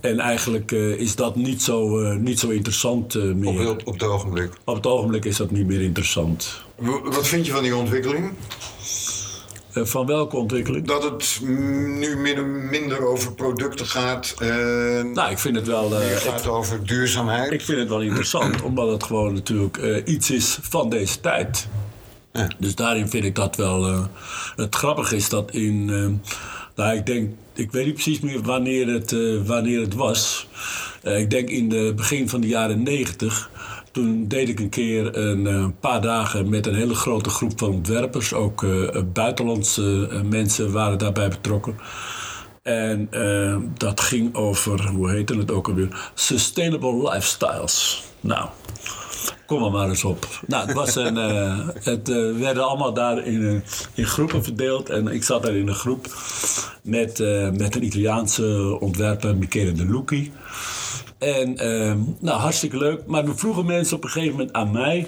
En 0.00 0.18
eigenlijk 0.18 0.70
is 0.72 1.16
dat 1.16 1.36
niet 1.36 1.62
zo, 1.62 1.98
niet 2.16 2.38
zo 2.38 2.48
interessant 2.48 3.16
op, 3.16 3.34
meer. 3.34 3.58
heel- 3.58 3.76
op 3.84 3.92
het 3.92 4.02
ogenblik. 4.02 4.52
Op 4.64 4.74
het 4.74 4.86
ogenblik 4.86 5.24
is 5.24 5.36
dat 5.36 5.50
niet 5.50 5.66
meer 5.66 5.80
interessant. 5.82 6.62
Wat 7.04 7.26
vind 7.26 7.46
je 7.46 7.52
van 7.52 7.62
die 7.62 7.76
ontwikkeling? 7.76 8.32
Eh, 9.74 9.84
van 9.84 10.06
welke 10.06 10.36
ontwikkeling? 10.36 10.86
Dat 10.86 11.02
het 11.02 11.38
nu 11.98 12.16
min- 12.16 12.68
minder 12.70 13.06
over 13.06 13.32
producten 13.32 13.86
gaat. 13.86 14.34
eh, 14.38 14.48
Nou, 15.02 15.30
ik 15.30 15.38
vind 15.38 15.56
het 15.56 15.66
wel, 15.66 15.84
eh, 15.92 15.98
meer 15.98 16.10
ik, 16.10 16.18
gaat 16.18 16.46
over 16.46 16.86
duurzaamheid. 16.86 17.52
ik 17.52 17.60
vind 17.62 17.78
het 17.78 17.88
wel 17.88 18.00
interessant, 18.02 18.62
omdat 18.68 18.90
het 18.90 19.04
gewoon 19.04 19.34
natuurlijk 19.34 19.76
eh, 19.76 20.02
iets 20.14 20.30
is 20.30 20.58
van 20.62 20.88
deze 20.90 21.20
tijd. 21.20 21.66
Ja. 22.32 22.48
Dus 22.58 22.74
daarin 22.74 23.08
vind 23.08 23.24
ik 23.24 23.34
dat 23.34 23.56
wel. 23.56 23.86
eh, 23.86 24.04
het 24.56 24.74
grappige 24.74 25.16
is 25.16 25.28
dat 25.28 25.50
in. 25.50 25.90
eh, 25.90 26.30
nou, 26.76 26.96
ik 26.96 27.06
denk. 27.06 27.30
Ik 27.54 27.72
weet 27.72 27.84
niet 27.84 27.94
precies 27.94 28.20
meer 28.20 28.42
wanneer 28.42 28.86
het, 28.88 29.12
eh, 29.12 29.46
wanneer 29.46 29.80
het 29.80 29.94
was. 29.94 30.46
Eh, 31.02 31.18
ik 31.20 31.30
denk 31.30 31.48
in 31.48 31.70
het 31.72 31.96
begin 31.96 32.28
van 32.28 32.40
de 32.40 32.46
jaren 32.46 32.82
negentig. 32.82 33.50
Toen 33.94 34.28
deed 34.28 34.48
ik 34.48 34.60
een 34.60 34.68
keer 34.68 35.16
een 35.16 35.46
eh, 35.46 35.66
paar 35.80 36.00
dagen 36.00 36.48
met 36.48 36.66
een 36.66 36.74
hele 36.74 36.94
grote 36.94 37.30
groep 37.30 37.58
van 37.58 37.70
ontwerpers. 37.70 38.32
Ook 38.32 38.62
eh, 38.62 39.02
buitenlandse 39.12 40.08
eh, 40.10 40.20
mensen 40.20 40.72
waren 40.72 40.98
daarbij 40.98 41.28
betrokken. 41.28 41.76
En 42.62 43.08
dat 43.74 44.00
ging 44.00 44.34
over, 44.34 44.88
hoe 44.88 45.10
heette 45.10 45.36
het 45.36 45.50
ook 45.50 45.68
alweer? 45.68 46.10
Sustainable 46.14 47.10
lifestyles. 47.10 48.02
Nou, 48.20 48.48
kom 49.46 49.64
er 49.64 49.70
maar 49.70 49.88
eens 49.88 50.04
op. 50.04 50.26
Nou, 50.46 50.66
het 50.66 50.76
was 50.76 50.94
een, 50.94 51.16
het 51.90 52.08
werden 52.38 52.68
allemaal 52.68 52.92
daar 52.92 53.26
in, 53.26 53.62
in 53.94 54.06
groepen 54.06 54.44
verdeeld. 54.44 54.88
En 54.90 55.06
ik 55.06 55.24
zat 55.24 55.42
daar 55.42 55.56
in 55.56 55.68
een 55.68 55.74
groep 55.74 56.06
met, 56.82 57.18
met 57.58 57.74
een 57.74 57.84
Italiaanse 57.84 58.76
ontwerper, 58.80 59.36
Michele 59.36 59.72
De 59.72 59.86
Lucchi. 59.86 60.32
En 61.18 61.58
ehm, 61.58 61.98
nou, 62.18 62.38
hartstikke 62.40 62.76
leuk. 62.78 63.06
Maar 63.06 63.24
we 63.24 63.36
vroegen 63.36 63.66
mensen 63.66 63.96
op 63.96 64.04
een 64.04 64.10
gegeven 64.10 64.36
moment 64.36 64.52
aan 64.52 64.70
mij... 64.70 65.06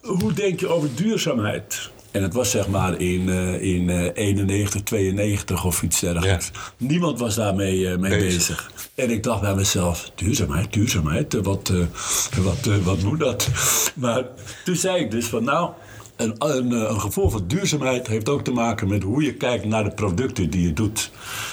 Hoe 0.00 0.32
denk 0.32 0.60
je 0.60 0.68
over 0.68 0.88
duurzaamheid? 0.94 1.90
En 2.10 2.22
het 2.22 2.34
was 2.34 2.50
zeg 2.50 2.68
maar 2.68 3.00
in, 3.00 3.28
eh, 3.28 3.62
in 3.62 3.90
eh, 3.90 4.10
91, 4.14 4.82
92 4.82 5.64
of 5.64 5.82
iets 5.82 6.00
dergelijks. 6.00 6.50
Niemand 6.76 7.18
was 7.18 7.34
daarmee 7.34 7.88
eh, 7.88 7.98
mee 7.98 8.10
Bezig. 8.10 8.36
bezig. 8.36 8.72
En 8.94 9.10
ik 9.10 9.22
dacht 9.22 9.40
bij 9.40 9.54
mezelf, 9.54 10.10
duurzaamheid, 10.14 10.72
duurzaamheid, 10.72 11.34
eh, 11.34 11.40
wat, 11.42 11.68
eh, 11.68 12.38
wat, 12.42 12.66
eh, 12.66 12.76
wat 12.76 13.02
moet 13.02 13.18
dat? 13.18 13.48
Maar 13.94 14.24
toen 14.64 14.76
zei 14.76 15.00
ik 15.04 15.10
dus 15.10 15.26
van 15.26 15.44
nou, 15.44 15.70
een, 16.16 16.34
een, 16.38 16.70
een 16.70 17.00
gevoel 17.00 17.30
van 17.30 17.44
duurzaamheid 17.46 18.06
heeft 18.06 18.28
ook 18.28 18.44
te 18.44 18.52
maken 18.52 18.88
met 18.88 19.02
hoe 19.02 19.22
je 19.22 19.34
kijkt 19.34 19.64
naar 19.64 19.84
de 19.84 19.94
producten 19.94 20.50
die 20.50 20.62
je 20.62 20.72
doet. 20.72 21.10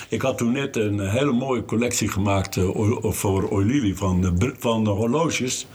Ik 0.09 0.21
had 0.21 0.37
toen 0.37 0.51
net 0.51 0.75
een 0.75 0.99
hele 1.09 1.31
mooie 1.31 1.65
collectie 1.65 2.09
gemaakt 2.09 2.57
eh, 2.57 2.69
voor 3.01 3.49
Oilili 3.49 3.95
van, 3.95 4.37
van 4.59 4.83
de 4.83 4.89
horloges. 4.89 5.67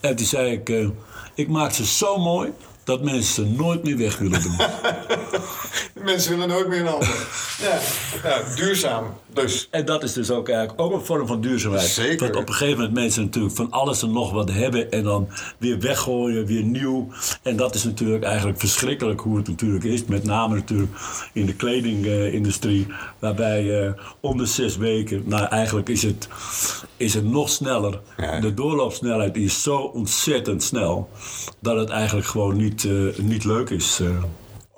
En 0.00 0.16
toen 0.16 0.26
zei 0.26 0.52
ik, 0.52 0.68
eh, 0.68 0.88
ik 1.34 1.48
maak 1.48 1.72
ze 1.72 1.86
zo 1.86 2.18
mooi 2.18 2.52
dat 2.84 3.02
mensen 3.02 3.34
ze 3.34 3.50
nooit 3.50 3.82
meer 3.84 3.96
weg 3.96 4.18
willen 4.18 4.42
doen. 4.42 4.56
Mensen 6.04 6.30
willen 6.30 6.48
nooit 6.48 6.68
meer 6.68 6.80
een 6.80 6.86
ander. 6.86 7.26
Ja, 7.60 7.78
ja, 8.24 8.54
duurzaam. 8.54 9.04
Dus 9.32 9.68
En 9.70 9.84
dat 9.84 10.02
is 10.02 10.12
dus 10.12 10.30
ook 10.30 10.48
eigenlijk 10.48 10.80
ook 10.80 10.92
een 10.92 11.04
vorm 11.04 11.26
van 11.26 11.40
duurzaamheid. 11.40 11.86
Zeker. 11.86 12.26
Dat 12.26 12.36
op 12.36 12.48
een 12.48 12.54
gegeven 12.54 12.76
moment 12.78 12.94
mensen 12.94 13.22
natuurlijk 13.24 13.54
van 13.54 13.70
alles 13.70 14.02
en 14.02 14.12
nog 14.12 14.32
wat 14.32 14.50
hebben 14.50 14.90
en 14.90 15.02
dan 15.02 15.28
weer 15.58 15.78
weggooien, 15.80 16.46
weer 16.46 16.62
nieuw. 16.62 17.08
En 17.42 17.56
dat 17.56 17.74
is 17.74 17.84
natuurlijk 17.84 18.24
eigenlijk 18.24 18.58
verschrikkelijk 18.58 19.20
hoe 19.20 19.36
het 19.36 19.48
natuurlijk 19.48 19.84
is. 19.84 20.04
Met 20.04 20.24
name 20.24 20.54
natuurlijk 20.54 20.92
in 21.32 21.46
de 21.46 21.54
kledingindustrie, 21.54 22.86
waarbij 23.18 23.84
eh 23.86 23.92
om 24.20 24.36
de 24.36 24.46
zes 24.46 24.76
weken, 24.76 25.22
nou 25.26 25.46
eigenlijk 25.46 25.88
is 25.88 26.02
het, 26.02 26.28
is 26.96 27.14
het 27.14 27.24
nog 27.24 27.48
sneller. 27.50 28.00
Ja. 28.16 28.40
De 28.40 28.54
doorloopsnelheid 28.54 29.36
is 29.36 29.62
zo 29.62 29.76
ontzettend 29.76 30.62
snel 30.62 31.08
dat 31.60 31.76
het 31.78 31.88
eigenlijk 31.90 32.26
gewoon 32.26 32.56
niet, 32.56 32.84
eh, 32.84 33.18
niet 33.18 33.44
leuk 33.44 33.70
is. 33.70 34.00
eh. 34.00 34.08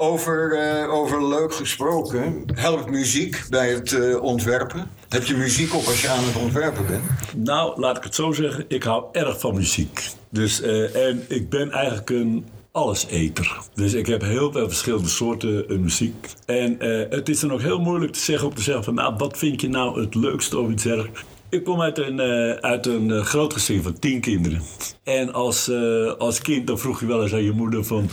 Over, 0.00 0.52
eh, 0.52 0.92
over 0.92 1.28
leuk 1.28 1.54
gesproken. 1.54 2.44
Helpt 2.54 2.90
muziek 2.90 3.44
bij 3.50 3.70
het 3.70 3.92
eh, 3.92 4.22
ontwerpen? 4.22 4.90
Heb 5.08 5.24
je 5.24 5.37
muziek 5.37 5.74
op 5.74 5.87
als 5.87 6.00
je 6.00 6.08
aan 6.08 6.24
het 6.24 6.37
ontwerpen 6.37 6.87
bent? 6.87 7.04
Nou, 7.37 7.80
laat 7.80 7.96
ik 7.96 8.02
het 8.02 8.14
zo 8.14 8.32
zeggen. 8.32 8.64
Ik 8.68 8.82
hou 8.82 9.04
erg 9.12 9.40
van 9.40 9.54
muziek. 9.54 10.08
Dus, 10.30 10.61
eh, 10.61 11.08
en 11.08 11.24
ik 11.28 11.48
ben 11.48 11.70
eigenlijk 11.70 12.11
een 12.11 12.46
alleseter. 12.72 13.58
Dus 13.74 13.94
ik 13.94 14.06
heb 14.06 14.22
heel 14.22 14.52
veel 14.52 14.68
verschillende 14.68 15.08
soorten 15.08 15.80
muziek. 15.82 16.28
En 16.46 16.76
het 17.11 17.28
is 17.28 17.40
dan 17.40 17.52
ook 17.52 17.62
heel 17.62 17.80
moeilijk 17.80 18.12
te 18.12 18.20
zeggen 18.20 18.48
om 18.48 18.54
te 18.54 18.92
nou, 18.92 19.14
wat 19.16 19.38
vind 19.38 19.61
je 19.61 19.68
nou 19.68 20.00
het 20.00 20.14
leukste 20.14 20.58
of 20.58 20.70
iets 20.70 20.82
dergelijks. 20.82 21.24
Ik 21.50 21.64
kom 21.64 21.80
uit 21.80 21.98
een, 21.98 22.20
eh, 22.20 22.50
uit 22.50 22.87
een 22.87 23.11
eh, 23.11 23.24
groot 23.24 23.52
gezin 23.52 23.82
van 23.82 23.98
tien 23.98 24.20
kinderen. 24.20 24.62
En 25.04 25.32
als, 25.32 25.68
eh, 25.68 26.12
als 26.12 26.40
kind 26.40 26.66
dan 26.66 26.78
vroeg 26.78 27.00
je 27.00 27.06
wel 27.06 27.22
eens 27.22 27.32
aan 27.32 27.42
je 27.42 27.52
moeder 27.52 27.84
van... 27.84 28.08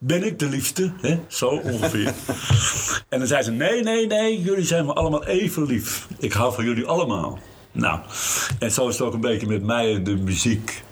Ben 0.00 0.24
ik 0.24 0.38
de 0.38 0.48
liefste? 0.48 0.92
Zo 1.28 1.48
ongeveer. 1.48 2.12
en 3.08 3.18
dan 3.18 3.26
zei 3.26 3.42
ze... 3.42 3.50
Nee, 3.50 3.82
nee, 3.82 4.06
nee, 4.06 4.42
jullie 4.42 4.64
zijn 4.64 4.86
me 4.86 4.92
allemaal 4.92 5.24
even 5.24 5.66
lief. 5.66 6.08
Ik 6.18 6.32
hou 6.32 6.54
van 6.54 6.64
jullie 6.64 6.86
allemaal. 6.86 7.38
Nou, 7.72 8.00
en 8.58 8.70
zo 8.70 8.88
is 8.88 8.98
het 8.98 9.06
ook 9.06 9.14
een 9.14 9.20
beetje 9.20 9.46
met 9.46 9.62
mij 9.62 9.94
en 9.94 10.04
de 10.04 10.16
muziek. 10.16 10.82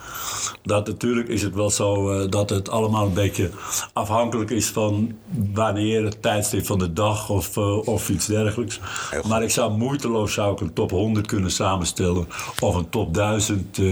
Dat 0.63 0.87
natuurlijk 0.87 1.29
is 1.29 1.43
het 1.43 1.55
wel 1.55 1.71
zo 1.71 2.11
eh, 2.11 2.31
dat 2.31 2.51
het 2.51 2.71
allemaal 2.71 3.07
een 3.07 3.15
beetje 3.15 3.51
afhankelijk 3.93 4.51
is 4.51 4.67
van 4.67 5.13
wanneer 5.53 6.05
het 6.05 6.23
tijdstip 6.23 6.67
van 6.67 6.79
de 6.79 6.93
dag 6.93 7.31
of, 7.31 7.57
eh, 7.57 7.89
of 7.89 8.09
iets 8.09 8.27
dergelijks. 8.27 8.81
Maar 9.29 9.43
ik 9.43 9.51
zou 9.51 9.73
moeiteloos 9.79 10.33
zou 10.33 10.53
ik 10.53 10.61
een 10.61 10.73
top 10.73 10.91
100 10.91 11.27
kunnen 11.27 11.51
samenstellen 11.51 12.27
of 12.61 12.75
een 12.75 12.89
top 12.89 13.15
1000. 13.15 13.79
eh, 13.79 13.85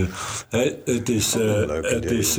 hè, 0.49 0.73
het 0.85 1.09
is. 1.09 1.35
het 1.35 2.11
is 2.11 2.39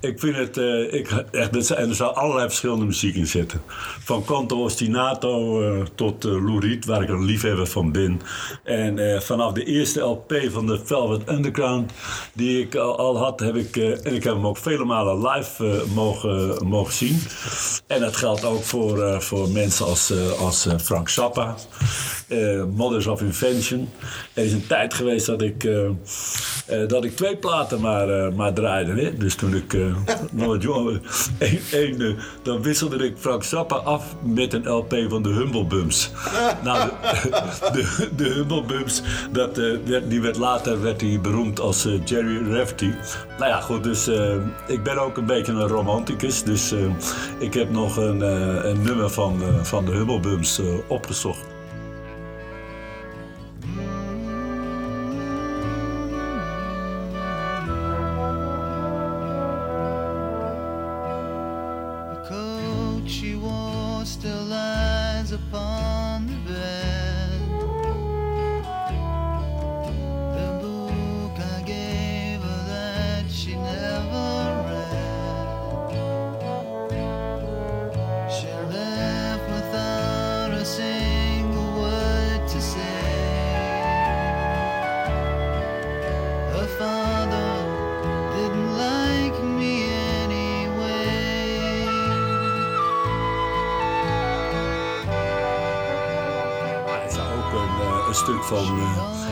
ik 0.00 0.20
vind 0.20 0.36
het 0.36 0.56
ik, 0.92 1.10
echt, 1.30 1.70
en 1.70 1.88
er 1.88 1.94
zijn 1.94 2.14
allerlei 2.14 2.48
verschillende 2.48 2.84
muziek 2.84 3.14
in 3.14 3.26
zitten. 3.26 3.62
Van 4.04 4.24
Canto 4.24 4.62
Ostinato 4.62 5.62
tot 5.94 6.24
Lou 6.24 6.60
Reed, 6.60 6.84
waar 6.84 7.02
ik 7.02 7.08
een 7.08 7.24
liefhebber 7.24 7.66
van 7.66 7.92
ben. 7.92 8.20
En 8.64 9.22
vanaf 9.22 9.52
de 9.52 9.64
eerste 9.64 10.00
LP 10.00 10.34
van 10.48 10.66
de 10.66 10.80
Velvet 10.84 11.30
Underground, 11.30 11.92
die 12.32 12.60
ik 12.60 12.74
al, 12.80 12.98
al 12.98 13.18
had, 13.18 13.40
heb 13.40 13.56
ik, 13.56 13.76
eh, 13.76 14.06
en 14.06 14.14
ik 14.14 14.24
heb 14.24 14.34
hem 14.34 14.46
ook 14.46 14.56
vele 14.56 14.84
malen 14.84 15.28
live 15.28 15.66
eh, 15.66 15.94
mogen, 15.94 16.66
mogen 16.66 16.92
zien. 16.92 17.22
En 17.86 18.00
dat 18.00 18.16
geldt 18.16 18.44
ook 18.44 18.62
voor, 18.62 19.02
eh, 19.02 19.20
voor 19.20 19.48
mensen 19.48 19.86
als, 19.86 20.12
als 20.38 20.66
Frank 20.82 21.08
Zappa, 21.08 21.54
Mothers 22.74 23.06
of 23.06 23.20
Invention. 23.20 23.88
Er 24.32 24.44
is 24.44 24.52
een 24.52 24.66
tijd 24.66 24.94
geweest 24.94 25.26
dat 25.26 25.42
ik, 25.42 25.68
dat 26.88 27.04
ik 27.04 27.16
twee 27.16 27.36
platen 27.36 27.80
maar, 27.80 28.32
maar 28.34 28.52
draaide. 28.52 29.02
Hè? 29.02 29.16
Dus 29.16 29.34
toen 29.34 29.54
ik 29.54 29.76
nog 30.32 30.62
jonger 30.62 31.00
één- 31.70 32.16
dan 32.42 32.62
wisselde 32.62 33.04
ik 33.04 33.14
Frank 33.18 33.44
Zappa 33.44 33.76
af 33.76 34.04
met 34.22 34.52
een 34.52 34.68
LP 34.68 34.94
van 35.08 35.22
de 35.22 35.28
Humble 35.28 35.64
Bums. 35.64 36.10
nou, 36.64 36.90
de, 37.30 37.70
de, 37.72 38.08
de 38.16 38.28
Humble 38.28 38.62
Bums, 38.62 39.02
dat, 39.30 39.56
werd, 39.84 40.10
die 40.10 40.20
werd 40.20 40.36
later 40.36 40.82
werd 40.82 41.00
hij 41.00 41.20
beroemd 41.20 41.60
als 41.60 41.88
Jerry 42.04 42.42
Nou 43.38 43.50
ja, 43.50 43.60
goed, 43.60 43.84
dus 43.84 44.06
eh, 44.06 44.36
ik 44.66 44.82
ben 44.82 44.98
ook 44.98 45.16
een 45.16 45.26
beetje 45.26 45.52
een 45.52 45.68
romanticus. 45.68 46.42
Dus 46.42 46.72
eh, 46.72 46.78
ik 47.38 47.54
heb 47.54 47.70
nog 47.70 47.96
een, 47.96 48.22
eh, 48.22 48.64
een 48.70 48.82
nummer 48.82 49.10
van, 49.10 49.42
van 49.62 49.84
de 49.84 49.92
Humble 49.92 50.20
Bums 50.20 50.58
eh, 50.58 50.66
opgezocht. 50.86 51.46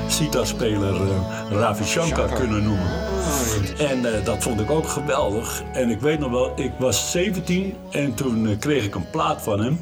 Sita-speler 0.09 0.95
eh, 0.95 1.51
Ravi 1.51 1.85
Shankar 1.85 2.33
kunnen 2.33 2.63
noemen. 2.63 2.91
En 3.79 4.15
eh, 4.15 4.25
dat 4.25 4.43
vond 4.43 4.61
ik 4.61 4.71
ook 4.71 4.89
geweldig. 4.89 5.63
En 5.73 5.91
ik 5.91 6.01
weet 6.01 6.19
nog 6.19 6.31
wel, 6.31 6.53
ik 6.57 6.73
was 6.79 7.11
17 7.11 7.75
en 7.91 8.15
toen 8.15 8.49
eh, 8.49 8.59
kreeg 8.59 8.85
ik 8.85 8.95
een 8.95 9.11
plaat 9.11 9.43
van 9.43 9.61
hem. 9.61 9.81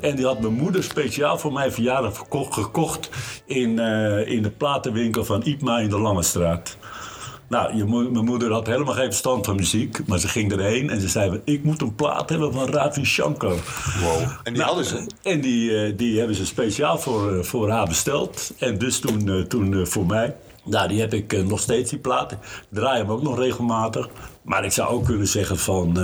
En 0.00 0.16
die 0.16 0.24
had 0.26 0.40
mijn 0.40 0.54
moeder 0.54 0.82
speciaal 0.82 1.38
voor 1.38 1.52
mijn 1.52 1.72
verjaardag 1.72 2.14
verkocht, 2.14 2.54
gekocht 2.54 3.10
in, 3.44 3.78
in 4.26 4.42
de 4.42 4.52
platenwinkel 4.56 5.24
van 5.24 5.42
Iepma 5.42 5.78
in 5.78 5.88
de 5.88 5.98
Lange 5.98 6.22
Straat. 6.22 6.76
Nou, 7.50 7.76
je 7.76 7.84
mo- 7.84 8.10
mijn 8.10 8.24
moeder 8.24 8.52
had 8.52 8.66
helemaal 8.66 8.94
geen 8.94 9.04
verstand 9.04 9.46
van 9.46 9.56
muziek, 9.56 10.06
maar 10.06 10.18
ze 10.18 10.28
ging 10.28 10.52
erheen 10.52 10.90
en 10.90 11.00
ze 11.00 11.08
zei: 11.08 11.40
Ik 11.44 11.64
moet 11.64 11.80
een 11.82 11.94
plaat 11.94 12.28
hebben 12.30 12.52
van 12.52 12.68
Ravi 12.68 13.04
Shankar. 13.04 13.50
Wow. 14.02 14.20
En 14.22 14.38
die 14.42 14.52
Nou, 14.52 14.64
hadden 14.64 14.84
ze. 14.84 15.06
En 15.22 15.40
die, 15.40 15.76
eh, 15.84 15.92
die 15.96 16.18
hebben 16.18 16.36
ze 16.36 16.46
speciaal 16.46 16.98
voor, 16.98 17.36
eh, 17.36 17.42
voor 17.44 17.70
haar 17.70 17.86
besteld. 17.86 18.52
En 18.58 18.78
dus 18.78 18.98
toen, 18.98 19.28
eh, 19.28 19.40
toen 19.42 19.86
voor 19.86 20.06
mij. 20.06 20.36
Nou, 20.64 20.88
die 20.88 21.00
heb 21.00 21.14
ik 21.14 21.44
nog 21.46 21.60
steeds, 21.60 21.90
die 21.90 21.98
plaat. 21.98 22.32
Ik 22.32 22.38
draai 22.68 22.98
hem 23.00 23.10
ook 23.10 23.22
nog 23.22 23.38
regelmatig. 23.38 24.08
Maar 24.42 24.64
ik 24.64 24.72
zou 24.72 24.88
ook 24.88 25.04
kunnen 25.04 25.26
zeggen 25.28 25.58
van 25.58 25.96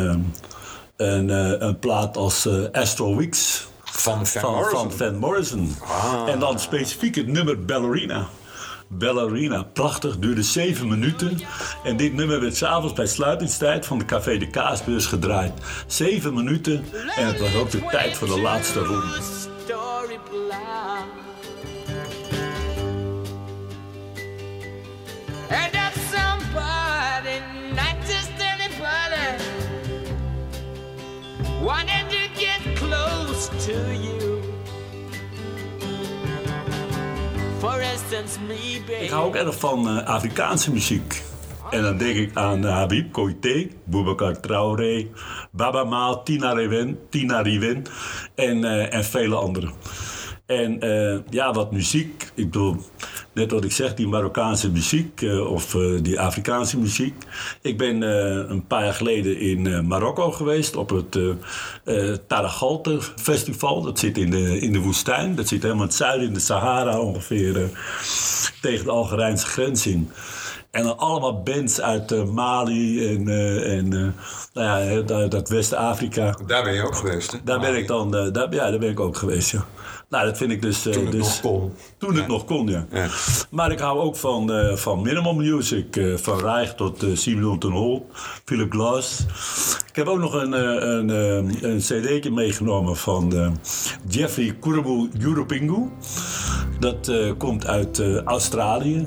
een, 0.96 1.28
een 1.66 1.78
plaat 1.78 2.16
als 2.16 2.46
eh, 2.46 2.54
Astral 2.72 3.16
Weeks. 3.16 3.66
Van 3.84 4.26
Van 4.26 4.40
Van, 4.42 4.52
Morrison. 4.52 4.90
van 4.90 4.98
Van 4.98 5.16
Morrison. 5.18 5.74
En 6.26 6.38
dan 6.38 6.58
specifiek 6.60 7.14
het 7.14 7.26
nummer 7.26 7.64
Ballerina. 7.64 8.26
Ballerina, 8.88 9.62
prachtig, 9.62 10.18
duurde 10.18 10.42
zeven 10.42 10.88
minuten. 10.88 11.40
En 11.84 11.96
dit 11.96 12.12
nummer 12.14 12.40
werd 12.40 12.56
s'avonds 12.56 12.94
bij 12.94 13.06
sluitingstijd 13.06 13.86
van 13.86 13.98
de 13.98 14.04
Café 14.04 14.38
de 14.38 14.50
Kaasbeurs 14.50 15.06
gedraaid. 15.06 15.52
Zeven 15.86 16.34
minuten 16.34 16.84
en 17.16 17.26
het 17.26 17.40
was 17.40 17.54
ook 17.54 17.70
de 17.70 17.86
tijd 17.90 18.16
voor 18.16 18.28
de 18.28 18.40
laatste 18.40 18.80
ronde. 18.80 19.44
Ik 39.00 39.10
hou 39.10 39.26
ook 39.26 39.34
erg 39.34 39.58
van 39.58 39.88
eh, 39.88 40.06
Afrikaanse 40.06 40.72
muziek. 40.72 41.22
En 41.70 41.82
dan 41.82 41.96
denk 41.96 42.16
ik 42.16 42.36
aan 42.36 42.66
eh, 42.66 42.72
Habib 42.72 43.12
Koité, 43.12 43.68
Boubacar 43.84 44.40
Traoré, 44.40 45.06
Baba 45.50 45.84
Maal, 45.84 46.22
Tina 46.22 46.54
Tina 47.10 47.40
Riven 47.40 47.84
en, 48.34 48.64
eh, 48.64 48.94
en 48.94 49.04
vele 49.04 49.34
anderen. 49.34 49.72
En 50.46 50.78
ja, 51.30 51.52
wat 51.52 51.72
muziek. 51.72 52.30
Ik 52.34 52.44
bedoel, 52.44 52.76
net 53.36 53.50
wat 53.50 53.64
ik 53.64 53.72
zeg, 53.72 53.94
die 53.94 54.08
Marokkaanse 54.08 54.70
muziek 54.70 55.22
eh, 55.22 55.50
of 55.50 55.74
eh, 55.74 55.82
die 56.02 56.20
Afrikaanse 56.20 56.78
muziek. 56.78 57.14
Ik 57.62 57.78
ben 57.78 58.02
eh, 58.02 58.50
een 58.50 58.66
paar 58.66 58.84
jaar 58.84 58.94
geleden 58.94 59.40
in 59.40 59.86
Marokko 59.86 60.30
geweest 60.30 60.76
op 60.76 60.90
het 60.90 61.18
Taragalte 62.28 62.98
Festival. 63.16 63.82
Dat 63.82 63.98
zit 63.98 64.18
in 64.18 64.30
de, 64.30 64.60
in 64.60 64.72
de 64.72 64.80
woestijn. 64.80 65.34
Dat 65.34 65.48
zit 65.48 65.62
helemaal 65.62 65.82
in 65.82 65.88
het 65.88 65.98
zuiden, 65.98 66.26
in 66.26 66.34
de 66.34 66.40
Sahara 66.40 67.00
ongeveer, 67.00 67.70
tegen 68.60 68.84
de 68.84 68.90
Algerijnse 68.90 69.46
grens 69.46 69.86
in. 69.86 70.10
En 70.76 70.82
dan 70.82 70.98
allemaal 70.98 71.42
bands 71.42 71.80
uit 71.80 72.32
Mali 72.32 73.08
en, 73.14 73.28
eh, 73.28 73.76
en 73.76 73.92
eh, 73.92 74.08
nou 74.52 74.84
ja, 74.84 75.26
dat, 75.28 75.48
West-Afrika. 75.48 76.38
Daar 76.46 76.64
ben 76.64 76.74
je 76.74 76.82
ook 76.82 76.96
geweest, 76.96 77.32
hè? 77.32 77.38
Daar 77.44 77.60
ben 77.60 77.76
ik 77.76 77.86
dan, 77.86 78.10
daar, 78.10 78.54
ja, 78.54 78.70
daar 78.70 78.78
ben 78.78 78.90
ik 78.90 79.00
ook 79.00 79.16
geweest, 79.16 79.50
ja. 79.50 79.66
Nou, 80.08 80.24
dat 80.24 80.36
vind 80.36 80.50
ik 80.50 80.62
dus... 80.62 80.86
eh, 80.86 80.92
Toen 80.92 81.02
het 81.02 81.12
dus, 81.12 81.20
nog 81.20 81.40
kon. 81.40 81.72
Toen 81.98 82.16
het 82.16 82.26
nog 82.26 82.44
kon, 82.44 82.66
ja. 82.68 82.86
Ja. 82.92 83.06
Maar 83.50 83.70
ik 83.72 83.78
hou 83.78 84.00
ook 84.00 84.16
van, 84.16 84.52
eh, 84.52 84.76
van 84.76 85.02
minimal 85.02 85.34
music. 85.34 85.96
eh, 85.96 86.14
van 86.16 86.38
Reich 86.38 86.74
tot 86.74 87.04
Simon 87.14 87.58
ten 87.58 87.70
Hol, 87.70 88.06
Philip 88.44 88.72
Glass. 88.72 89.20
Ik 89.88 89.96
heb 89.96 90.06
ook 90.06 90.18
nog 90.18 90.32
een, 90.34 90.52
een, 90.52 91.08
een 91.70 91.78
cd'tje 91.78 92.30
meegenomen 92.30 92.96
van 92.96 93.32
Jeffrey 94.08 94.56
Kurubu 94.60 95.08
Europingu. 95.20 95.90
Dat 96.80 97.12
komt 97.38 97.66
uit 97.66 98.02
Australië. 98.24 99.06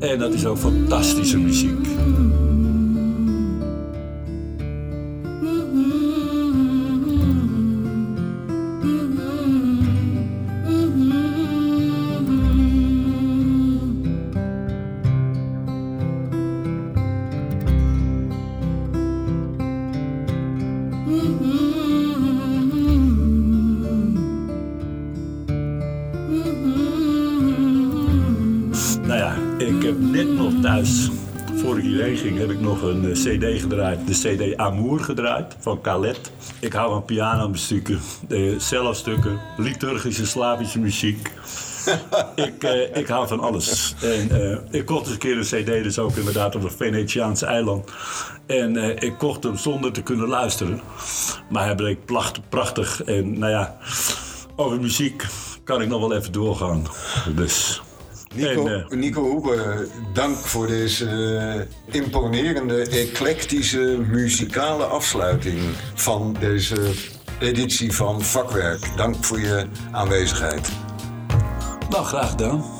En 0.00 0.18
dat 0.18 0.32
is 0.34 0.46
ook 0.46 0.58
fantastische 0.58 1.38
muziek. 1.38 1.86
Cd 33.24 33.60
gedraaid. 33.60 34.06
De 34.06 34.12
cd 34.12 34.56
Amour 34.56 35.00
gedraaid, 35.00 35.56
van 35.58 35.80
Calet. 35.80 36.32
Ik 36.60 36.72
hou 36.72 36.90
van 36.90 37.04
pianomuzieken, 37.04 38.00
uh, 38.28 38.58
cellostukken, 38.58 39.40
liturgische 39.56 40.26
Slavische 40.26 40.78
muziek. 40.78 41.30
ik, 42.34 42.62
eh, 42.62 42.96
ik 42.96 43.06
hou 43.06 43.28
van 43.28 43.40
alles. 43.40 43.94
En 44.02 44.30
eh, 44.30 44.58
ik 44.70 44.86
kocht 44.86 45.00
eens 45.00 45.12
een 45.12 45.18
keer 45.18 45.36
een 45.36 45.64
cd, 45.64 45.66
dus 45.82 45.98
ook 45.98 46.16
inderdaad 46.16 46.54
op 46.56 46.62
het 46.62 46.74
Venetiaanse 46.76 47.46
eiland. 47.46 47.90
En 48.46 48.76
eh, 48.76 49.08
ik 49.08 49.18
kocht 49.18 49.42
hem 49.42 49.56
zonder 49.56 49.92
te 49.92 50.02
kunnen 50.02 50.28
luisteren. 50.28 50.80
Maar 51.50 51.64
hij 51.64 51.74
bleek 51.74 52.04
placht- 52.04 52.48
prachtig. 52.48 53.02
En 53.04 53.38
nou 53.38 53.52
ja, 53.52 53.76
over 54.56 54.80
muziek 54.80 55.26
kan 55.64 55.82
ik 55.82 55.88
nog 55.88 56.00
wel 56.00 56.14
even 56.14 56.32
doorgaan. 56.32 56.86
Dus... 57.36 57.82
Nico, 58.34 58.66
En, 58.66 58.86
eh, 58.88 58.98
Nico 58.98 59.22
Hoebe, 59.22 59.86
dank 60.12 60.36
voor 60.36 60.66
deze 60.66 61.06
eh, 61.88 62.00
imponerende, 62.02 62.82
eclectische 62.82 63.98
muzikale 64.08 64.84
afsluiting 64.84 65.58
van 65.94 66.36
deze 66.40 66.76
editie 67.40 67.92
van 67.92 68.22
Vakwerk. 68.22 68.96
Dank 68.96 69.24
voor 69.24 69.40
je 69.40 69.66
aanwezigheid. 69.90 70.68
Nou, 71.90 72.04
graag 72.04 72.30
gedaan. 72.30 72.73